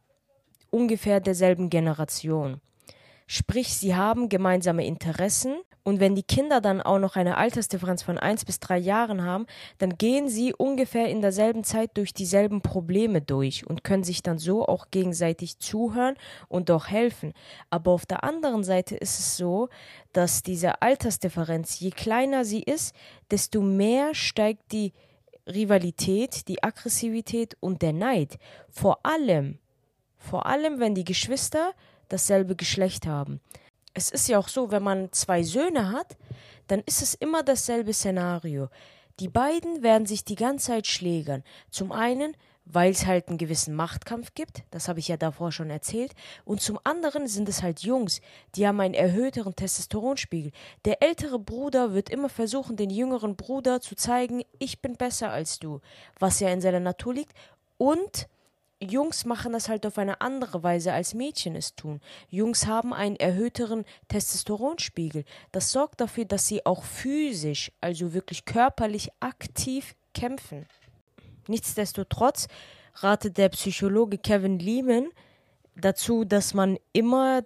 ungefähr 0.71 1.21
derselben 1.21 1.71
Generation. 1.71 2.61
Sprich, 3.27 3.77
sie 3.77 3.95
haben 3.95 4.29
gemeinsame 4.29 4.87
Interessen 4.87 5.57
und 5.85 5.99
wenn 5.99 6.15
die 6.15 6.23
Kinder 6.23 6.61
dann 6.61 6.81
auch 6.81 6.99
noch 6.99 7.17
eine 7.17 7.37
Altersdifferenz 7.37 8.03
von 8.03 8.17
eins 8.17 8.45
bis 8.45 8.61
drei 8.61 8.79
Jahren 8.79 9.25
haben, 9.25 9.47
dann 9.79 9.99
gehen 9.99 10.29
sie 10.29 10.55
ungefähr 10.55 11.09
in 11.09 11.21
derselben 11.21 11.65
Zeit 11.65 11.97
durch 11.97 12.15
dieselben 12.15 12.63
Probleme 12.63 13.21
durch 13.21 13.67
und 13.67 13.83
können 13.83 14.05
sich 14.05 14.23
dann 14.23 14.39
so 14.39 14.67
auch 14.67 14.91
gegenseitig 14.93 15.59
zuhören 15.59 16.15
und 16.49 16.71
auch 16.71 16.87
helfen. 16.87 17.33
Aber 17.69 17.91
auf 17.91 18.07
der 18.07 18.23
anderen 18.23 18.63
Seite 18.63 18.95
ist 18.97 19.19
es 19.19 19.37
so, 19.37 19.69
dass 20.13 20.45
diese 20.45 20.83
Altersdifferenz, 20.83 21.81
je 21.81 21.91
kleiner 21.91 22.45
sie 22.45 22.63
ist, 22.63 22.95
desto 23.31 23.61
mehr 23.61 24.15
steigt 24.15 24.71
die 24.71 24.93
Rivalität, 25.49 26.47
die 26.47 26.63
Aggressivität 26.63 27.57
und 27.59 27.83
der 27.83 27.93
Neid. 27.93 28.39
Vor 28.69 29.05
allem, 29.05 29.59
vor 30.17 30.47
allem, 30.47 30.79
wenn 30.79 30.95
die 30.95 31.05
Geschwister 31.05 31.73
dasselbe 32.13 32.57
Geschlecht 32.57 33.07
haben 33.07 33.41
es 33.95 34.11
ist 34.11 34.29
ja 34.29 34.39
auch 34.39 34.49
so, 34.49 34.71
wenn 34.71 34.83
man 34.83 35.13
zwei 35.13 35.43
Söhne 35.43 35.93
hat, 35.93 36.17
dann 36.69 36.83
ist 36.87 37.03
es 37.03 37.15
immer 37.15 37.43
dasselbe 37.43 37.93
Szenario. 37.93 38.69
Die 39.21 39.29
beiden 39.29 39.83
werden 39.83 40.07
sich 40.07 40.25
die 40.25 40.37
ganze 40.37 40.69
Zeit 40.69 40.87
schlägern. 40.87 41.45
Zum 41.71 41.93
einen, 41.93 42.35
weil 42.65 42.93
es 42.93 43.07
halt 43.07 43.29
einen 43.29 43.39
gewissen 43.39 43.75
Machtkampf 43.75 44.35
gibt, 44.35 44.63
das 44.71 44.89
habe 44.89 45.01
ich 45.01 45.09
ja 45.09 45.17
davor 45.17 45.53
schon 45.53 45.69
erzählt, 45.69 46.15
und 46.45 46.63
zum 46.63 46.79
anderen 46.85 47.27
sind 47.27 47.49
es 47.49 47.63
halt 47.63 47.81
Jungs, 47.81 48.21
die 48.55 48.67
haben 48.67 48.81
einen 48.81 48.95
erhöhteren 48.95 49.55
Testosteronspiegel. 49.55 50.53
Der 50.85 51.03
ältere 51.03 51.39
Bruder 51.39 51.93
wird 51.93 52.09
immer 52.09 52.29
versuchen, 52.29 52.77
den 52.77 52.91
jüngeren 52.91 53.37
Bruder 53.37 53.81
zu 53.81 53.97
zeigen, 53.97 54.43
ich 54.59 54.81
bin 54.81 54.97
besser 54.97 55.31
als 55.31 55.59
du, 55.59 55.81
was 56.19 56.41
ja 56.41 56.49
in 56.49 56.61
seiner 56.61 56.81
Natur 56.81 57.15
liegt, 57.15 57.33
und 57.77 58.29
Jungs 58.83 59.25
machen 59.25 59.53
das 59.53 59.69
halt 59.69 59.87
auf 59.87 59.97
eine 59.99 60.21
andere 60.21 60.63
Weise, 60.63 60.93
als 60.93 61.15
Mädchen 61.15 61.55
es 61.55 61.75
tun. 61.75 62.01
Jungs 62.29 62.67
haben 62.67 62.93
einen 62.93 63.17
erhöhteren 63.17 63.85
Testosteronspiegel. 64.09 65.25
Das 65.53 65.71
sorgt 65.71 66.01
dafür, 66.01 66.25
dass 66.25 66.47
sie 66.47 66.67
auch 66.67 66.83
physisch, 66.83 67.71
also 67.81 68.13
wirklich 68.13 68.45
körperlich 68.45 69.11
aktiv 69.21 69.95
kämpfen. 70.15 70.67
Nichtsdestotrotz 71.47 72.49
ratet 72.97 73.39
der 73.39 73.49
Psychologe 73.51 74.19
Kevin 74.19 74.59
Lehman 74.59 75.09
dazu, 75.77 76.25
dass 76.25 76.55
man 76.55 76.79
immer 76.93 77.43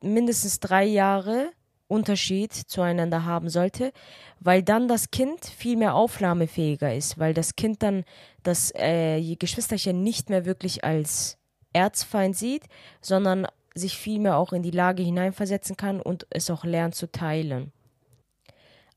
mindestens 0.00 0.60
drei 0.60 0.84
Jahre 0.84 1.52
Unterschied 1.88 2.52
zueinander 2.52 3.24
haben 3.24 3.48
sollte, 3.48 3.92
weil 4.40 4.62
dann 4.62 4.88
das 4.88 5.10
Kind 5.10 5.44
viel 5.44 5.76
mehr 5.76 5.94
aufnahmefähiger 5.94 6.94
ist, 6.94 7.18
weil 7.18 7.34
das 7.34 7.56
Kind 7.56 7.82
dann 7.82 8.04
das 8.42 8.72
äh, 8.74 9.36
Geschwisterchen 9.36 10.02
nicht 10.02 10.30
mehr 10.30 10.44
wirklich 10.44 10.84
als 10.84 11.38
Erzfeind 11.72 12.36
sieht, 12.36 12.64
sondern 13.00 13.46
sich 13.74 13.98
vielmehr 13.98 14.36
auch 14.36 14.52
in 14.52 14.62
die 14.62 14.70
Lage 14.70 15.02
hineinversetzen 15.02 15.76
kann 15.76 16.00
und 16.00 16.26
es 16.30 16.50
auch 16.50 16.64
lernt 16.64 16.94
zu 16.94 17.10
teilen. 17.10 17.72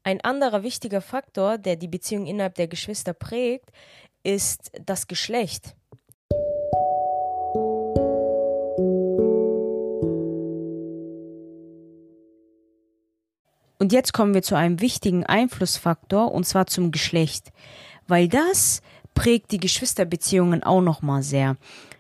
Ein 0.04 0.22
anderer 0.22 0.64
wichtiger 0.64 1.02
Faktor, 1.02 1.58
der 1.58 1.76
die 1.76 1.88
Beziehung 1.88 2.28
innerhalb 2.28 2.56
der 2.56 2.68
Geschwister 2.68 3.14
prägt, 3.14 3.72
ist 4.24 4.72
das 4.86 5.08
Geschlecht. 5.08 5.77
Und 13.80 13.94
jetzt 13.94 14.14
kommen 14.14 14.34
wir 14.34 14.42
zu 14.42 14.56
einem 14.56 14.82
wichtigen 14.82 15.26
Einflussfaktor, 15.26 16.32
und 16.32 16.46
zwar 16.46 16.68
zum 16.68 16.92
Geschlecht. 16.92 17.52
Weil 18.08 18.28
das 18.28 18.82
prägt 19.14 19.52
die 19.52 19.60
Geschwisterbeziehungen 19.60 20.64
auch 20.64 20.82
nochmal 20.82 21.24
sehr. 21.24 21.58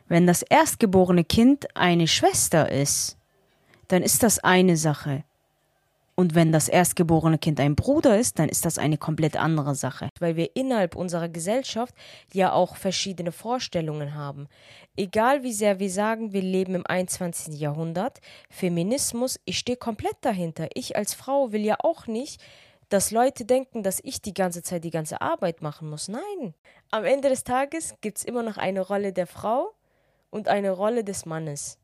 Wenn 0.08 0.26
das 0.26 0.42
erstgeborene 0.42 1.24
Kind 1.24 1.76
eine 1.76 2.08
Schwester 2.08 2.72
ist, 2.72 3.18
dann 3.88 4.04
ist 4.04 4.24
das 4.24 4.40
eine 4.40 4.78
Sache. 4.78 5.24
Und 6.20 6.34
wenn 6.34 6.52
das 6.52 6.68
erstgeborene 6.68 7.38
Kind 7.38 7.60
ein 7.60 7.76
Bruder 7.76 8.18
ist, 8.18 8.40
dann 8.40 8.50
ist 8.50 8.66
das 8.66 8.80
eine 8.80 8.98
komplett 8.98 9.38
andere 9.38 9.76
Sache. 9.76 10.10
Weil 10.20 10.36
wir 10.36 10.56
innerhalb 10.56 10.96
unserer 10.96 11.30
Gesellschaft 11.30 11.94
ja 12.34 12.54
auch 12.54 12.76
verschiedene 12.76 13.32
Vorstellungen 13.32 14.16
haben. 14.16 14.48
Egal 14.96 15.44
wie 15.44 15.54
sehr 15.54 15.80
wir 15.80 15.92
sagen, 15.92 16.34
wir 16.34 16.42
leben 16.42 16.74
im 16.74 16.88
21. 16.88 17.60
Jahrhundert, 17.60 18.20
Feminismus, 18.50 19.40
ich 19.46 19.60
stehe 19.60 19.78
komplett 19.78 20.18
dahinter. 20.22 20.70
Ich 20.74 20.96
als 20.96 21.14
Frau 21.14 21.52
will 21.52 21.64
ja 21.64 21.76
auch 21.82 22.08
nicht, 22.08 22.42
dass 22.90 23.12
Leute 23.12 23.46
denken, 23.46 23.84
dass 23.84 24.00
ich 24.04 24.20
die 24.20 24.34
ganze 24.34 24.64
Zeit 24.64 24.84
die 24.86 24.90
ganze 24.90 25.22
Arbeit 25.22 25.62
machen 25.62 25.88
muss. 25.88 26.08
Nein. 26.08 26.56
Am 26.90 27.06
Ende 27.06 27.30
des 27.30 27.44
Tages 27.44 27.94
gibt 28.02 28.18
es 28.18 28.26
immer 28.26 28.42
noch 28.42 28.58
eine 28.58 28.82
Rolle 28.82 29.14
der 29.14 29.28
Frau 29.28 29.72
und 30.32 30.48
eine 30.48 30.72
Rolle 30.72 31.04
des 31.04 31.28
Mannes. 31.28 31.78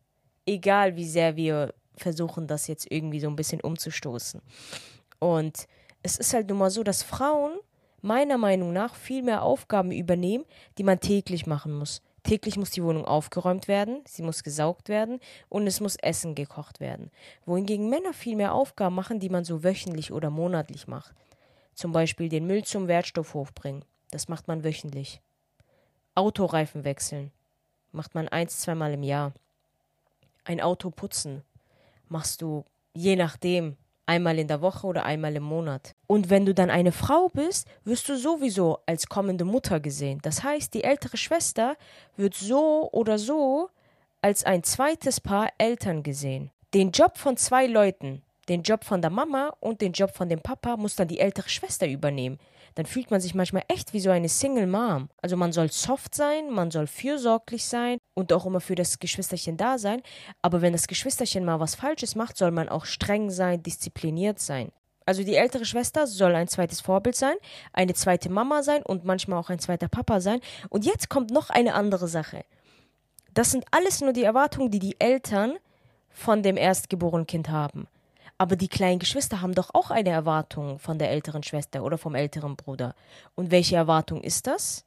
Egal 0.47 0.95
wie 0.95 1.07
sehr 1.07 1.35
wir 1.35 1.75
versuchen, 1.95 2.47
das 2.47 2.67
jetzt 2.67 2.91
irgendwie 2.91 3.19
so 3.19 3.27
ein 3.27 3.35
bisschen 3.35 3.61
umzustoßen. 3.61 4.41
Und 5.19 5.67
es 6.01 6.17
ist 6.17 6.33
halt 6.33 6.49
nun 6.49 6.57
mal 6.57 6.69
so, 6.69 6.83
dass 6.83 7.03
Frauen 7.03 7.57
meiner 8.01 8.37
Meinung 8.37 8.73
nach 8.73 8.95
viel 8.95 9.23
mehr 9.23 9.43
Aufgaben 9.43 9.91
übernehmen, 9.91 10.45
die 10.77 10.83
man 10.83 10.99
täglich 10.99 11.47
machen 11.47 11.73
muss. 11.73 12.01
Täglich 12.23 12.57
muss 12.57 12.71
die 12.71 12.83
Wohnung 12.83 13.05
aufgeräumt 13.05 13.67
werden, 13.67 14.01
sie 14.05 14.21
muss 14.21 14.43
gesaugt 14.43 14.87
werden 14.87 15.19
und 15.49 15.67
es 15.67 15.81
muss 15.81 15.97
Essen 15.97 16.35
gekocht 16.35 16.79
werden. 16.79 17.11
Wohingegen 17.45 17.89
Männer 17.89 18.13
viel 18.13 18.37
mehr 18.37 18.53
Aufgaben 18.53 18.95
machen, 18.95 19.19
die 19.19 19.29
man 19.29 19.43
so 19.43 19.63
wöchentlich 19.63 20.11
oder 20.11 20.29
monatlich 20.29 20.87
macht. 20.87 21.13
Zum 21.73 21.91
Beispiel 21.91 22.29
den 22.29 22.47
Müll 22.47 22.63
zum 22.63 22.87
Wertstoffhof 22.87 23.53
bringen. 23.53 23.83
Das 24.11 24.29
macht 24.29 24.47
man 24.47 24.63
wöchentlich. 24.63 25.21
Autoreifen 26.15 26.85
wechseln. 26.85 27.31
Macht 27.91 28.15
man 28.15 28.27
eins, 28.27 28.59
zweimal 28.59 28.93
im 28.93 29.03
Jahr. 29.03 29.33
Ein 30.45 30.61
Auto 30.61 30.91
putzen. 30.91 31.43
Machst 32.09 32.41
du 32.41 32.65
je 32.93 33.15
nachdem 33.15 33.77
einmal 34.05 34.37
in 34.37 34.47
der 34.47 34.61
Woche 34.61 34.87
oder 34.87 35.05
einmal 35.05 35.35
im 35.35 35.43
Monat. 35.43 35.95
Und 36.07 36.29
wenn 36.29 36.45
du 36.45 36.53
dann 36.53 36.69
eine 36.69 36.91
Frau 36.91 37.29
bist, 37.29 37.67
wirst 37.83 38.07
du 38.09 38.17
sowieso 38.17 38.79
als 38.85 39.07
kommende 39.07 39.45
Mutter 39.45 39.79
gesehen. 39.79 40.19
Das 40.21 40.43
heißt, 40.43 40.73
die 40.73 40.83
ältere 40.83 41.17
Schwester 41.17 41.77
wird 42.17 42.33
so 42.35 42.89
oder 42.91 43.17
so 43.17 43.69
als 44.21 44.43
ein 44.43 44.63
zweites 44.63 45.21
Paar 45.21 45.49
Eltern 45.57 46.03
gesehen. 46.03 46.51
Den 46.73 46.91
Job 46.91 47.17
von 47.17 47.37
zwei 47.37 47.67
Leuten, 47.67 48.23
den 48.49 48.63
Job 48.63 48.83
von 48.83 49.01
der 49.01 49.11
Mama 49.11 49.53
und 49.59 49.81
den 49.81 49.93
Job 49.93 50.11
von 50.15 50.29
dem 50.29 50.41
Papa 50.41 50.77
muss 50.77 50.95
dann 50.95 51.07
die 51.07 51.19
ältere 51.19 51.49
Schwester 51.49 51.87
übernehmen 51.87 52.39
dann 52.75 52.85
fühlt 52.85 53.11
man 53.11 53.21
sich 53.21 53.35
manchmal 53.35 53.63
echt 53.67 53.93
wie 53.93 53.99
so 53.99 54.09
eine 54.09 54.29
Single 54.29 54.67
Mom. 54.67 55.09
Also 55.21 55.37
man 55.37 55.51
soll 55.51 55.71
soft 55.71 56.15
sein, 56.15 56.49
man 56.49 56.71
soll 56.71 56.87
fürsorglich 56.87 57.65
sein 57.65 57.99
und 58.15 58.33
auch 58.33 58.45
immer 58.45 58.61
für 58.61 58.75
das 58.75 58.99
Geschwisterchen 58.99 59.57
da 59.57 59.77
sein. 59.77 60.01
Aber 60.41 60.61
wenn 60.61 60.73
das 60.73 60.87
Geschwisterchen 60.87 61.45
mal 61.45 61.59
was 61.59 61.75
Falsches 61.75 62.15
macht, 62.15 62.37
soll 62.37 62.51
man 62.51 62.69
auch 62.69 62.85
streng 62.85 63.29
sein, 63.29 63.61
diszipliniert 63.61 64.39
sein. 64.39 64.71
Also 65.05 65.23
die 65.23 65.35
ältere 65.35 65.65
Schwester 65.65 66.07
soll 66.07 66.33
ein 66.33 66.47
zweites 66.47 66.79
Vorbild 66.79 67.15
sein, 67.15 67.35
eine 67.73 67.93
zweite 67.93 68.29
Mama 68.29 68.63
sein 68.63 68.83
und 68.83 69.03
manchmal 69.03 69.37
auch 69.37 69.49
ein 69.49 69.59
zweiter 69.59 69.89
Papa 69.89 70.21
sein. 70.21 70.39
Und 70.69 70.85
jetzt 70.85 71.09
kommt 71.09 71.29
noch 71.29 71.49
eine 71.49 71.73
andere 71.73 72.07
Sache. 72.07 72.45
Das 73.33 73.51
sind 73.51 73.65
alles 73.71 73.99
nur 74.01 74.13
die 74.13 74.23
Erwartungen, 74.23 74.71
die 74.71 74.79
die 74.79 74.99
Eltern 74.99 75.57
von 76.09 76.41
dem 76.41 76.55
erstgeborenen 76.55 77.27
Kind 77.27 77.49
haben. 77.49 77.87
Aber 78.43 78.57
die 78.57 78.67
kleinen 78.67 78.99
Geschwister 78.99 79.39
haben 79.39 79.55
doch 79.55 79.69
auch 79.73 79.89
eine 79.89 80.09
Erwartung 80.09 80.77
von 80.77 80.99
der 80.99 81.11
älteren 81.11 81.43
Schwester 81.43 81.81
oder 81.81 81.97
vom 81.97 82.13
älteren 82.13 82.57
Bruder. 82.57 82.93
Und 83.35 83.51
welche 83.51 83.77
Erwartung 83.77 84.21
ist 84.21 84.47
das? 84.47 84.83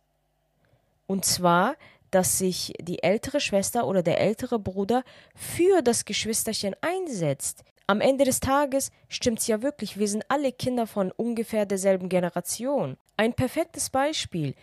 Und 1.07 1.25
zwar, 1.25 1.75
dass 2.11 2.37
sich 2.37 2.75
die 2.83 3.03
ältere 3.03 3.41
Schwester 3.41 3.87
oder 3.87 4.03
der 4.03 4.21
ältere 4.21 4.59
Bruder 4.59 5.05
für 5.35 5.81
das 5.81 6.05
Geschwisterchen 6.05 6.77
einsetzt. 6.83 7.65
Am 7.87 8.03
Ende 8.03 8.27
des 8.27 8.41
Tages 8.41 8.91
stimmt's 9.09 9.47
ja 9.47 9.63
wirklich, 9.63 9.99
wir 9.99 10.09
sind 10.09 10.27
alle 10.29 10.53
Kinder 10.53 10.87
von 10.87 11.11
ungefähr 11.11 11.65
derselben 11.65 12.11
Generation. 12.11 12.99
Ein 13.17 13.33
perfektes 13.33 13.89
Beispiel. 13.89 14.55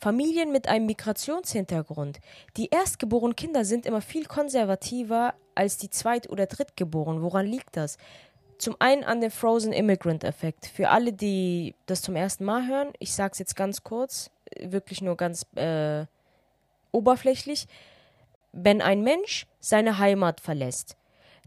Familien 0.00 0.52
mit 0.52 0.68
einem 0.68 0.86
Migrationshintergrund. 0.86 2.20
Die 2.56 2.70
erstgeborenen 2.70 3.36
Kinder 3.36 3.64
sind 3.64 3.84
immer 3.84 4.00
viel 4.00 4.26
konservativer 4.26 5.34
als 5.56 5.76
die 5.76 5.90
Zweit- 5.90 6.30
oder 6.30 6.46
Drittgeborenen. 6.46 7.22
Woran 7.22 7.46
liegt 7.46 7.76
das? 7.76 7.98
Zum 8.58 8.74
einen 8.80 9.04
an 9.04 9.20
den 9.20 9.30
Frozen 9.30 9.72
Immigrant 9.72 10.24
Effekt. 10.24 10.66
Für 10.66 10.90
alle, 10.90 11.12
die 11.12 11.74
das 11.86 12.02
zum 12.02 12.16
ersten 12.16 12.44
Mal 12.44 12.66
hören, 12.66 12.92
ich 12.98 13.12
sage 13.12 13.32
es 13.32 13.38
jetzt 13.38 13.54
ganz 13.54 13.84
kurz, 13.84 14.30
wirklich 14.60 15.00
nur 15.00 15.16
ganz 15.16 15.46
äh, 15.54 16.06
oberflächlich. 16.90 17.66
Wenn 18.52 18.82
ein 18.82 19.02
Mensch 19.02 19.46
seine 19.60 19.98
Heimat 19.98 20.40
verlässt, 20.40 20.96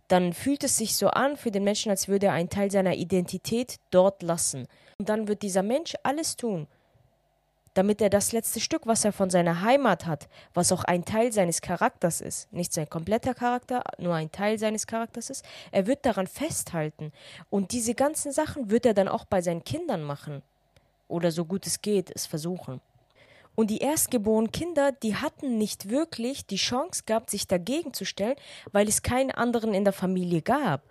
dann 0.07 0.33
fühlt 0.33 0.63
es 0.63 0.77
sich 0.77 0.95
so 0.95 1.07
an 1.07 1.35
für 1.35 1.51
den 1.51 1.63
Menschen, 1.63 1.89
als 1.89 2.07
würde 2.07 2.27
er 2.27 2.33
einen 2.33 2.49
Teil 2.49 2.71
seiner 2.71 2.95
Identität 2.95 3.77
dort 3.91 4.23
lassen. 4.23 4.67
Und 4.97 5.09
dann 5.09 5.27
wird 5.27 5.41
dieser 5.41 5.63
Mensch 5.63 5.95
alles 6.03 6.37
tun, 6.37 6.67
damit 7.73 8.01
er 8.01 8.09
das 8.09 8.31
letzte 8.31 8.59
Stück, 8.59 8.85
was 8.85 9.05
er 9.05 9.13
von 9.13 9.29
seiner 9.29 9.61
Heimat 9.61 10.05
hat, 10.05 10.27
was 10.53 10.71
auch 10.71 10.83
ein 10.83 11.05
Teil 11.05 11.31
seines 11.31 11.61
Charakters 11.61 12.21
ist, 12.21 12.51
nicht 12.51 12.73
sein 12.73 12.89
kompletter 12.89 13.33
Charakter, 13.33 13.83
nur 13.97 14.15
ein 14.15 14.31
Teil 14.31 14.59
seines 14.59 14.87
Charakters 14.87 15.29
ist, 15.29 15.45
er 15.71 15.87
wird 15.87 16.05
daran 16.05 16.27
festhalten. 16.27 17.11
Und 17.49 17.71
diese 17.71 17.95
ganzen 17.95 18.31
Sachen 18.31 18.69
wird 18.69 18.85
er 18.85 18.93
dann 18.93 19.07
auch 19.07 19.25
bei 19.25 19.41
seinen 19.41 19.63
Kindern 19.63 20.03
machen. 20.03 20.41
Oder 21.07 21.31
so 21.31 21.45
gut 21.45 21.67
es 21.67 21.81
geht, 21.81 22.11
es 22.13 22.25
versuchen. 22.25 22.81
Und 23.55 23.69
die 23.69 23.79
erstgeborenen 23.79 24.51
Kinder, 24.51 24.91
die 24.91 25.15
hatten 25.15 25.57
nicht 25.57 25.89
wirklich 25.89 26.45
die 26.45 26.55
Chance 26.55 27.03
gehabt, 27.05 27.29
sich 27.29 27.47
dagegen 27.47 27.93
zu 27.93 28.05
stellen, 28.05 28.35
weil 28.71 28.87
es 28.87 29.01
keinen 29.01 29.31
anderen 29.31 29.73
in 29.73 29.83
der 29.83 29.93
Familie 29.93 30.41
gab. 30.41 30.83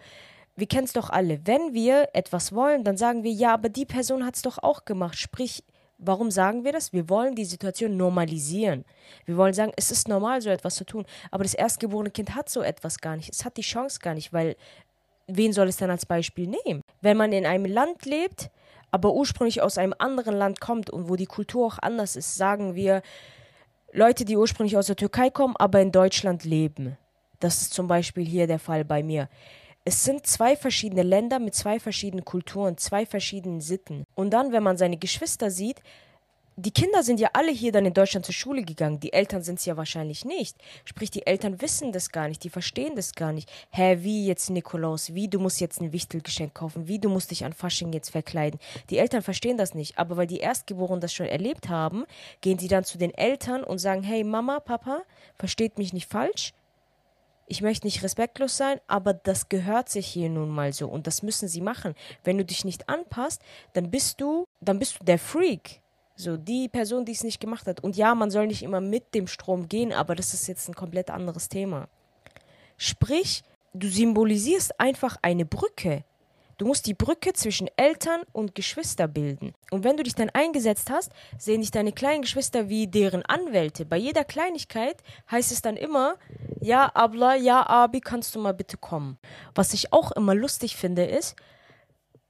Wir 0.57 0.67
kennen 0.67 0.85
es 0.85 0.93
doch 0.93 1.09
alle. 1.09 1.41
Wenn 1.47 1.73
wir 1.73 2.11
etwas 2.13 2.53
wollen, 2.53 2.85
dann 2.85 2.99
sagen 2.99 3.23
wir, 3.23 3.33
ja, 3.33 3.55
aber 3.55 3.71
die 3.71 3.87
Person 3.87 4.27
hat 4.27 4.37
es 4.37 4.43
doch 4.43 4.59
auch 4.59 4.85
gemacht. 4.85 5.17
Sprich, 5.17 5.65
Warum 6.03 6.31
sagen 6.31 6.65
wir 6.65 6.73
das? 6.73 6.95
Wir 6.95 7.11
wollen 7.11 7.35
die 7.35 7.45
Situation 7.45 7.97
normalisieren. 7.97 8.87
Wir 9.27 9.37
wollen 9.37 9.53
sagen, 9.53 9.73
es 9.77 9.91
ist 9.91 10.09
normal, 10.09 10.41
so 10.41 10.49
etwas 10.49 10.75
zu 10.75 10.85
tun. 10.85 11.05
Aber 11.31 11.45
das 11.45 11.53
erstgeborene 11.53 12.11
Kind 12.11 12.35
hat 12.35 12.49
so 12.49 12.63
etwas 12.63 12.99
gar 12.99 13.17
nicht. 13.17 13.31
Es 13.31 13.45
hat 13.45 13.59
die 13.59 13.63
Chance 13.63 14.01
gar 14.01 14.15
nicht, 14.15 14.33
weil 14.33 14.57
wen 15.27 15.53
soll 15.53 15.69
es 15.69 15.77
dann 15.77 15.91
als 15.91 16.07
Beispiel 16.07 16.47
nehmen? 16.65 16.81
Wenn 17.03 17.19
man 17.19 17.33
in 17.33 17.45
einem 17.45 17.67
Land 17.67 18.07
lebt, 18.07 18.51
aber 18.91 19.13
ursprünglich 19.13 19.61
aus 19.61 19.77
einem 19.77 19.95
anderen 19.99 20.35
Land 20.35 20.61
kommt 20.61 20.89
und 20.89 21.11
wo 21.11 21.17
die 21.17 21.27
Kultur 21.27 21.67
auch 21.67 21.79
anders 21.81 22.17
ist, 22.17 22.35
sagen 22.35 22.75
wir 22.75 23.03
Leute, 23.93 24.25
die 24.25 24.37
ursprünglich 24.37 24.79
aus 24.79 24.87
der 24.87 24.97
Türkei 24.97 25.29
kommen, 25.29 25.55
aber 25.59 25.81
in 25.81 25.93
Deutschland 25.93 26.45
leben. 26.45 26.97
Das 27.41 27.61
ist 27.61 27.75
zum 27.75 27.89
Beispiel 27.89 28.25
hier 28.25 28.47
der 28.47 28.59
Fall 28.59 28.85
bei 28.85 29.03
mir. 29.03 29.29
Es 29.85 30.05
sind 30.05 30.27
zwei 30.27 30.57
verschiedene 30.57 31.03
Länder 31.03 31.39
mit 31.39 31.55
zwei 31.55 31.81
verschiedenen 31.81 32.25
Kulturen, 32.25 32.77
zwei 32.77 33.07
verschiedenen 33.07 33.63
Sitten. 33.63 34.05
Und 34.15 34.31
dann, 34.31 34.53
wenn 34.53 34.63
man 34.63 34.77
seine 34.77 34.99
Geschwister 34.99 35.51
sieht, 35.51 35.81
die 36.57 36.73
Kinder 36.73 37.03
sind 37.03 37.19
ja 37.19 37.31
alle 37.33 37.51
hier 37.51 37.73
dann 37.73 37.87
in 37.87 37.95
Deutschland 37.95 38.27
zur 38.27 38.35
Schule 38.35 38.63
gegangen. 38.63 39.01
Die 39.01 39.15
Eltern 39.15 39.43
sind 39.43 39.59
es 39.59 39.65
ja 39.65 39.79
wahrscheinlich 39.79 40.27
nicht. 40.27 40.59
Sprich, 40.85 41.11
die 41.11 41.27
Eltern 41.27 41.63
wissen 41.63 41.93
das 41.93 42.11
gar 42.11 42.29
nicht, 42.29 42.45
die 42.45 42.51
verstehen 42.51 42.95
das 42.97 43.15
gar 43.15 43.33
nicht. 43.33 43.51
Hä, 43.71 43.99
wie 44.01 44.27
jetzt 44.27 44.51
Nikolaus? 44.51 45.15
Wie 45.15 45.29
du 45.29 45.39
musst 45.39 45.63
jetzt 45.63 45.81
ein 45.81 45.95
Wichtelgeschenk 45.95 46.53
kaufen? 46.53 46.87
Wie 46.87 46.99
du 46.99 47.09
musst 47.09 47.31
dich 47.31 47.47
an 47.47 47.55
Fasching 47.55 47.95
jetzt 47.95 48.11
verkleiden? 48.11 48.61
Die 48.91 48.99
Eltern 48.99 49.23
verstehen 49.23 49.57
das 49.57 49.75
nicht. 49.75 49.97
Aber 49.97 50.19
weil 50.19 50.27
die 50.27 50.41
Erstgeborenen 50.41 51.01
das 51.01 51.15
schon 51.15 51.27
erlebt 51.27 51.71
haben, 51.71 52.05
gehen 52.43 52.59
sie 52.59 52.69
dann 52.69 52.85
zu 52.85 52.99
den 52.99 53.15
Eltern 53.15 53.65
und 53.65 53.79
sagen: 53.79 54.03
Hey, 54.03 54.25
Mama, 54.25 54.61
Papa, 54.61 55.01
versteht 55.39 55.79
mich 55.79 55.95
nicht 55.95 56.11
falsch 56.11 56.53
ich 57.51 57.63
möchte 57.63 57.87
nicht 57.87 58.05
respektlos 58.05 58.57
sein, 58.57 58.81
aber 58.87 59.13
das 59.13 59.49
gehört 59.49 59.89
sich 59.89 60.07
hier 60.07 60.29
nun 60.29 60.51
mal 60.51 60.73
so 60.73 60.87
und 60.87 61.09
das 61.09 61.25
müssen 61.25 61.49
sie 61.49 61.61
machen. 61.61 61.97
Wenn 62.23 62.39
du 62.39 62.45
dich 62.45 62.65
nicht 62.65 62.89
anpasst, 62.89 63.43
dann 63.73 63.91
bist 63.91 64.21
du, 64.21 64.45
dann 64.61 64.79
bist 64.79 65.01
du 65.01 65.05
der 65.05 65.19
Freak. 65.19 65.83
So, 66.15 66.37
die 66.37 66.69
Person, 66.69 67.05
die 67.05 67.13
es 67.13 67.25
nicht 67.25 67.41
gemacht 67.41 67.67
hat. 67.67 67.81
Und 67.81 67.97
ja, 67.97 68.15
man 68.15 68.31
soll 68.31 68.47
nicht 68.47 68.63
immer 68.63 68.81
mit 68.81 69.15
dem 69.17 69.27
Strom 69.27 69.69
gehen, 69.69 69.93
aber 69.93 70.15
das 70.15 70.33
ist 70.33 70.47
jetzt 70.47 70.69
ein 70.69 70.75
komplett 70.75 71.11
anderes 71.11 71.49
Thema. 71.49 71.89
Sprich, 72.77 73.43
du 73.75 73.89
symbolisierst 73.89 74.79
einfach 74.79 75.17
eine 75.23 75.45
Brücke. 75.45 76.05
Du 76.61 76.67
musst 76.67 76.87
die 76.87 76.93
Brücke 76.93 77.33
zwischen 77.33 77.71
Eltern 77.79 78.21
und 78.33 78.55
Geschwister 78.55 79.09
bilden. 79.09 79.55
Und 79.71 79.83
wenn 79.83 79.97
du 79.97 80.03
dich 80.03 80.15
dann 80.15 80.29
eingesetzt 80.29 80.91
hast, 80.91 81.11
sehen 81.39 81.63
dich 81.63 81.71
deine 81.71 81.91
kleinen 81.91 82.21
Geschwister 82.21 82.69
wie 82.69 82.87
deren 82.87 83.25
Anwälte. 83.25 83.87
Bei 83.87 83.97
jeder 83.97 84.25
Kleinigkeit 84.25 85.03
heißt 85.31 85.53
es 85.53 85.63
dann 85.63 85.79
immer, 85.79 86.19
ja, 86.61 86.85
Abla, 86.93 87.35
ja, 87.35 87.67
Abi, 87.67 88.03
kannst 88.03 88.35
du 88.35 88.41
mal 88.41 88.53
bitte 88.53 88.77
kommen. 88.77 89.17
Was 89.55 89.73
ich 89.73 89.95
auch 89.95 90.13
immer 90.13 90.35
lustig 90.35 90.77
finde, 90.77 91.07
ist, 91.07 91.35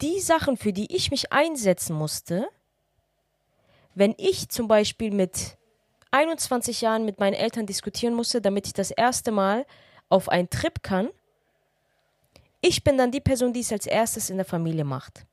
die 0.00 0.20
Sachen, 0.20 0.56
für 0.56 0.72
die 0.72 0.94
ich 0.94 1.10
mich 1.10 1.32
einsetzen 1.32 1.96
musste, 1.96 2.46
wenn 3.96 4.14
ich 4.16 4.48
zum 4.48 4.68
Beispiel 4.68 5.10
mit 5.10 5.58
21 6.12 6.82
Jahren 6.82 7.04
mit 7.04 7.18
meinen 7.18 7.34
Eltern 7.34 7.66
diskutieren 7.66 8.14
musste, 8.14 8.40
damit 8.40 8.68
ich 8.68 8.74
das 8.74 8.92
erste 8.92 9.32
Mal 9.32 9.66
auf 10.08 10.28
einen 10.28 10.50
Trip 10.50 10.84
kann, 10.84 11.08
ich 12.60 12.84
bin 12.84 12.98
dann 12.98 13.10
die 13.10 13.20
Person, 13.20 13.52
die 13.52 13.60
es 13.60 13.72
als 13.72 13.86
erstes 13.86 14.30
in 14.30 14.36
der 14.36 14.46
Familie 14.46 14.84
macht. 14.84 15.24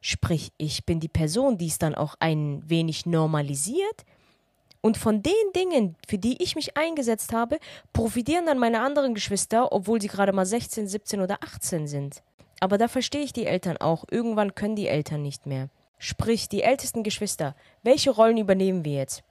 Sprich, 0.00 0.52
ich 0.58 0.84
bin 0.84 1.00
die 1.00 1.08
Person, 1.08 1.58
die 1.58 1.68
es 1.68 1.78
dann 1.78 1.94
auch 1.94 2.16
ein 2.18 2.62
wenig 2.66 3.06
normalisiert. 3.06 4.04
Und 4.80 4.96
von 4.96 5.22
den 5.22 5.32
Dingen, 5.54 5.96
für 6.08 6.18
die 6.18 6.42
ich 6.42 6.56
mich 6.56 6.76
eingesetzt 6.76 7.32
habe, 7.32 7.58
profitieren 7.92 8.46
dann 8.46 8.58
meine 8.58 8.80
anderen 8.80 9.14
Geschwister, 9.14 9.72
obwohl 9.72 10.00
sie 10.00 10.08
gerade 10.08 10.32
mal 10.32 10.44
16, 10.44 10.88
17 10.88 11.20
oder 11.20 11.38
18 11.40 11.86
sind. 11.86 12.22
Aber 12.58 12.78
da 12.78 12.88
verstehe 12.88 13.22
ich 13.22 13.32
die 13.32 13.46
Eltern 13.46 13.76
auch. 13.76 14.04
Irgendwann 14.10 14.56
können 14.56 14.74
die 14.74 14.88
Eltern 14.88 15.22
nicht 15.22 15.46
mehr. 15.46 15.68
Sprich, 15.98 16.48
die 16.48 16.62
ältesten 16.62 17.04
Geschwister. 17.04 17.54
Welche 17.84 18.10
Rollen 18.10 18.38
übernehmen 18.38 18.84
wir 18.84 18.94
jetzt? 18.94 19.22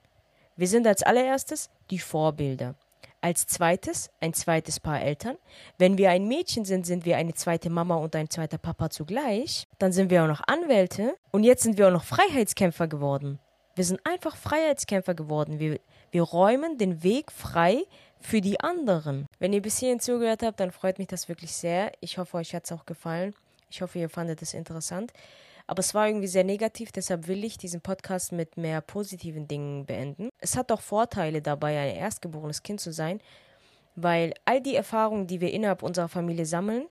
Wir 0.55 0.69
sind 0.69 0.87
als 0.87 1.03
allererstes 1.03 1.69
die 1.89 1.99
Vorbilder. 1.99 2.75
Als 3.21 3.45
zweites 3.45 4.09
ein 4.19 4.33
zweites 4.33 4.79
Paar 4.79 5.01
Eltern. 5.01 5.37
Wenn 5.77 5.97
wir 5.97 6.09
ein 6.09 6.27
Mädchen 6.27 6.65
sind, 6.65 6.87
sind 6.87 7.05
wir 7.05 7.17
eine 7.17 7.35
zweite 7.35 7.69
Mama 7.69 7.95
und 7.95 8.15
ein 8.15 8.29
zweiter 8.29 8.57
Papa 8.57 8.89
zugleich. 8.89 9.67
Dann 9.77 9.91
sind 9.91 10.09
wir 10.09 10.23
auch 10.23 10.27
noch 10.27 10.41
Anwälte. 10.47 11.15
Und 11.31 11.43
jetzt 11.43 11.63
sind 11.63 11.77
wir 11.77 11.87
auch 11.87 11.91
noch 11.91 12.03
Freiheitskämpfer 12.03 12.87
geworden. 12.87 13.39
Wir 13.75 13.85
sind 13.85 14.01
einfach 14.05 14.35
Freiheitskämpfer 14.35 15.13
geworden. 15.13 15.59
Wir, 15.59 15.79
wir 16.09 16.23
räumen 16.23 16.77
den 16.77 17.03
Weg 17.03 17.31
frei 17.31 17.83
für 18.19 18.41
die 18.41 18.59
anderen. 18.59 19.27
Wenn 19.39 19.53
ihr 19.53 19.61
bis 19.61 19.77
hierhin 19.77 19.99
zugehört 19.99 20.43
habt, 20.43 20.59
dann 20.59 20.71
freut 20.71 20.97
mich 20.97 21.07
das 21.07 21.29
wirklich 21.29 21.53
sehr. 21.53 21.91
Ich 22.01 22.17
hoffe, 22.17 22.37
euch 22.37 22.53
hat 22.53 22.65
es 22.65 22.71
auch 22.71 22.85
gefallen. 22.85 23.33
Ich 23.69 23.81
hoffe, 23.81 23.99
ihr 23.99 24.09
fandet 24.09 24.41
es 24.41 24.53
interessant. 24.53 25.13
Aber 25.67 25.79
es 25.79 25.93
war 25.93 26.07
irgendwie 26.07 26.27
sehr 26.27 26.43
negativ, 26.43 26.91
deshalb 26.91 27.27
will 27.27 27.43
ich 27.43 27.57
diesen 27.57 27.81
Podcast 27.81 28.31
mit 28.31 28.57
mehr 28.57 28.81
positiven 28.81 29.47
Dingen 29.47 29.85
beenden. 29.85 30.29
Es 30.39 30.57
hat 30.57 30.71
auch 30.71 30.81
Vorteile 30.81 31.41
dabei, 31.41 31.79
ein 31.79 31.95
erstgeborenes 31.95 32.63
Kind 32.63 32.81
zu 32.81 32.91
sein, 32.91 33.19
weil 33.95 34.33
all 34.45 34.61
die 34.61 34.75
Erfahrungen, 34.75 35.27
die 35.27 35.41
wir 35.41 35.51
innerhalb 35.51 35.83
unserer 35.83 36.07
Familie 36.07 36.45
sammeln, 36.45 36.85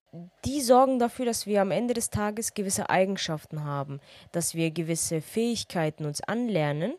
die 0.45 0.61
sorgen 0.61 0.99
dafür, 0.99 1.25
dass 1.25 1.45
wir 1.45 1.61
am 1.61 1.71
Ende 1.71 1.93
des 1.93 2.09
Tages 2.09 2.53
gewisse 2.53 2.89
Eigenschaften 2.89 3.63
haben, 3.63 3.99
dass 4.31 4.55
wir 4.55 4.71
gewisse 4.71 5.21
Fähigkeiten 5.21 6.05
uns 6.05 6.21
anlernen, 6.21 6.93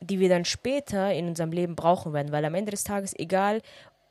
die 0.00 0.20
wir 0.20 0.28
dann 0.28 0.44
später 0.44 1.12
in 1.12 1.28
unserem 1.28 1.52
Leben 1.52 1.76
brauchen 1.76 2.12
werden, 2.12 2.32
weil 2.32 2.44
am 2.44 2.54
Ende 2.54 2.70
des 2.70 2.84
Tages, 2.84 3.14
egal 3.18 3.62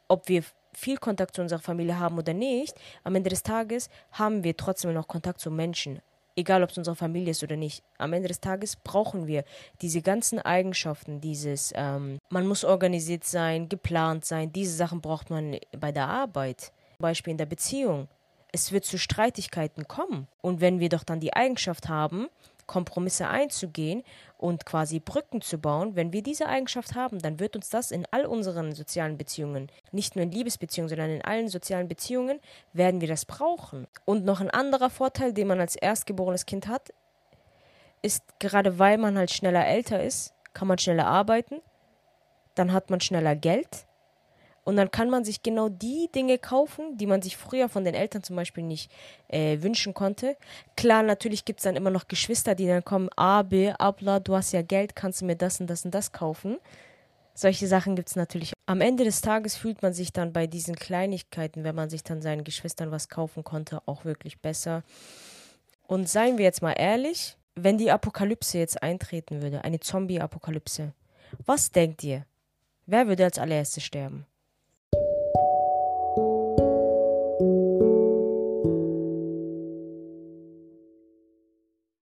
ob 0.08 0.28
wir 0.30 0.44
viel 0.74 0.98
Kontakt 0.98 1.36
zu 1.36 1.42
unserer 1.42 1.60
Familie 1.60 2.00
haben 2.00 2.18
oder 2.18 2.34
nicht, 2.34 2.76
am 3.04 3.16
Ende 3.16 3.30
des 3.30 3.44
Tages 3.44 3.90
haben 4.12 4.44
wir 4.44 4.58
trotzdem 4.58 4.94
noch 4.94 5.08
Kontakt 5.08 5.40
zu 5.40 5.50
Menschen. 5.50 6.02
Egal, 6.38 6.64
ob 6.64 6.70
es 6.70 6.78
unsere 6.78 6.98
Familie 6.98 7.32
ist 7.32 7.44
oder 7.44 7.56
nicht. 7.56 7.82
Am 7.98 8.12
Ende 8.12 8.28
des 8.28 8.42
Tages 8.42 8.76
brauchen 8.76 9.26
wir 9.26 9.46
diese 9.82 10.02
ganzen 10.02 10.40
Eigenschaften, 10.40 11.22
dieses, 11.22 11.72
ähm, 11.76 12.20
man 12.30 12.46
muss 12.46 12.66
organisiert 12.66 13.24
sein, 13.24 13.70
geplant 13.70 14.26
sein, 14.26 14.52
diese 14.52 14.76
Sachen 14.76 15.00
braucht 15.00 15.30
man 15.30 15.58
bei 15.80 15.94
der 15.94 16.08
Arbeit. 16.08 16.74
Zum 16.98 17.04
Beispiel 17.04 17.32
in 17.32 17.38
der 17.38 17.46
Beziehung. 17.46 18.10
Es 18.52 18.72
wird 18.74 18.86
zu 18.86 18.98
Streitigkeiten 18.98 19.88
kommen. 19.88 20.28
Und 20.42 20.60
wenn 20.60 20.80
wir 20.80 20.90
doch 20.90 21.04
dann 21.04 21.20
die 21.22 21.34
Eigenschaft 21.34 21.88
haben, 21.88 22.28
Kompromisse 22.68 23.28
einzugehen 23.28 24.04
und 24.38 24.66
quasi 24.66 25.00
Brücken 25.00 25.42
zu 25.42 25.58
bauen, 25.58 25.96
wenn 25.96 26.14
wir 26.14 26.24
diese 26.24 26.48
Eigenschaft 26.48 26.96
haben, 26.96 27.20
dann 27.20 27.40
wird 27.40 27.56
uns 27.56 27.70
das 27.70 27.92
in 27.92 28.06
all 28.12 28.26
unseren 28.26 28.74
sozialen 28.74 29.18
Beziehungen, 29.18 29.72
nicht 29.92 30.16
nur 30.16 30.24
in 30.24 30.32
Liebesbeziehungen, 30.32 30.90
sondern 30.90 31.10
in 31.10 31.22
allen 31.22 31.48
sozialen 31.48 31.88
Beziehungen, 31.88 32.40
werden 32.74 33.02
wir 33.02 33.08
das 33.08 33.26
brauchen. 33.26 33.88
Und 34.06 34.26
noch 34.26 34.42
ein 34.42 34.50
anderer 34.50 34.90
Vorteil, 34.90 35.34
den 35.34 35.48
man 35.48 35.60
als 35.60 35.76
erstgeborenes 35.76 36.46
Kind 36.46 36.68
hat, 36.68 36.94
ist 38.02 38.24
gerade 38.40 38.78
weil 38.78 38.98
man 38.98 39.18
halt 39.18 39.32
schneller 39.32 39.66
älter 39.66 40.04
ist, 40.04 40.34
kann 40.54 40.68
man 40.68 40.78
schneller 40.78 41.08
arbeiten, 41.08 41.62
dann 42.56 42.72
hat 42.72 42.90
man 42.90 43.02
schneller 43.02 43.36
Geld 43.36 43.86
und 44.66 44.76
dann 44.76 44.90
kann 44.90 45.12
man 45.12 45.24
sich 45.24 45.44
genau 45.44 45.70
die 45.70 46.10
Dinge 46.14 46.40
kaufen, 46.40 46.98
die 46.98 47.06
man 47.06 47.22
sich 47.22 47.38
früher 47.38 47.70
von 47.70 47.86
den 47.86 47.94
Eltern 47.94 48.24
zum 48.24 48.36
Beispiel 48.36 48.64
nicht 48.64 48.92
äh, 49.28 49.62
wünschen 49.62 49.94
konnte. 49.94 50.36
Klar, 50.76 51.04
natürlich 51.04 51.46
gibt 51.46 51.60
es 51.60 51.66
dann 51.66 51.76
immer 51.76 51.92
noch 51.92 52.08
Geschwister, 52.08 52.56
die 52.56 52.66
dann 52.66 52.84
kommen, 52.84 53.08
A, 53.16 53.44
B, 53.44 53.72
Abla, 53.72 54.20
du 54.20 54.36
hast 54.36 54.52
ja 54.54 54.64
Geld, 54.64 54.96
kannst 54.96 55.22
du 55.22 55.26
mir 55.26 55.36
das 55.36 55.62
und 55.62 55.70
das 55.70 55.86
und 55.86 55.94
das 55.94 56.12
kaufen. 56.12 56.58
Solche 57.36 57.68
Sachen 57.68 57.96
gibt 57.96 58.10
es 58.10 58.16
natürlich. 58.16 58.54
Am 58.66 58.82
Ende 58.82 59.04
des 59.04 59.22
Tages 59.22 59.56
fühlt 59.56 59.84
man 59.84 59.94
sich 59.94 60.12
dann 60.12 60.34
bei 60.34 60.48
diesen 60.48 60.76
Kleinigkeiten, 60.76 61.64
wenn 61.64 61.76
man 61.76 61.92
sich 61.92 62.02
dann 62.04 62.24
seinen 62.24 62.44
Geschwistern 62.44 62.90
was 62.90 63.08
kaufen 63.08 63.44
konnte, 63.44 63.84
auch 63.86 64.04
wirklich 64.04 64.40
besser. 64.40 64.84
Und 65.86 66.10
seien 66.10 66.40
wir 66.40 66.46
jetzt 66.46 66.64
mal 66.64 66.74
ehrlich, 66.74 67.38
wenn 67.54 67.78
die 67.78 67.92
Apokalypse 67.92 68.58
jetzt 68.58 68.82
eintreten 68.82 69.44
würde, 69.44 69.64
eine 69.64 69.80
Zombie-Apokalypse, 69.80 70.94
was 71.46 71.72
denkt 71.72 72.04
ihr? 72.04 72.26
Wer 72.88 73.08
würde 73.08 73.26
als 73.26 73.38
allererstes 73.38 73.84
sterben? 73.84 74.26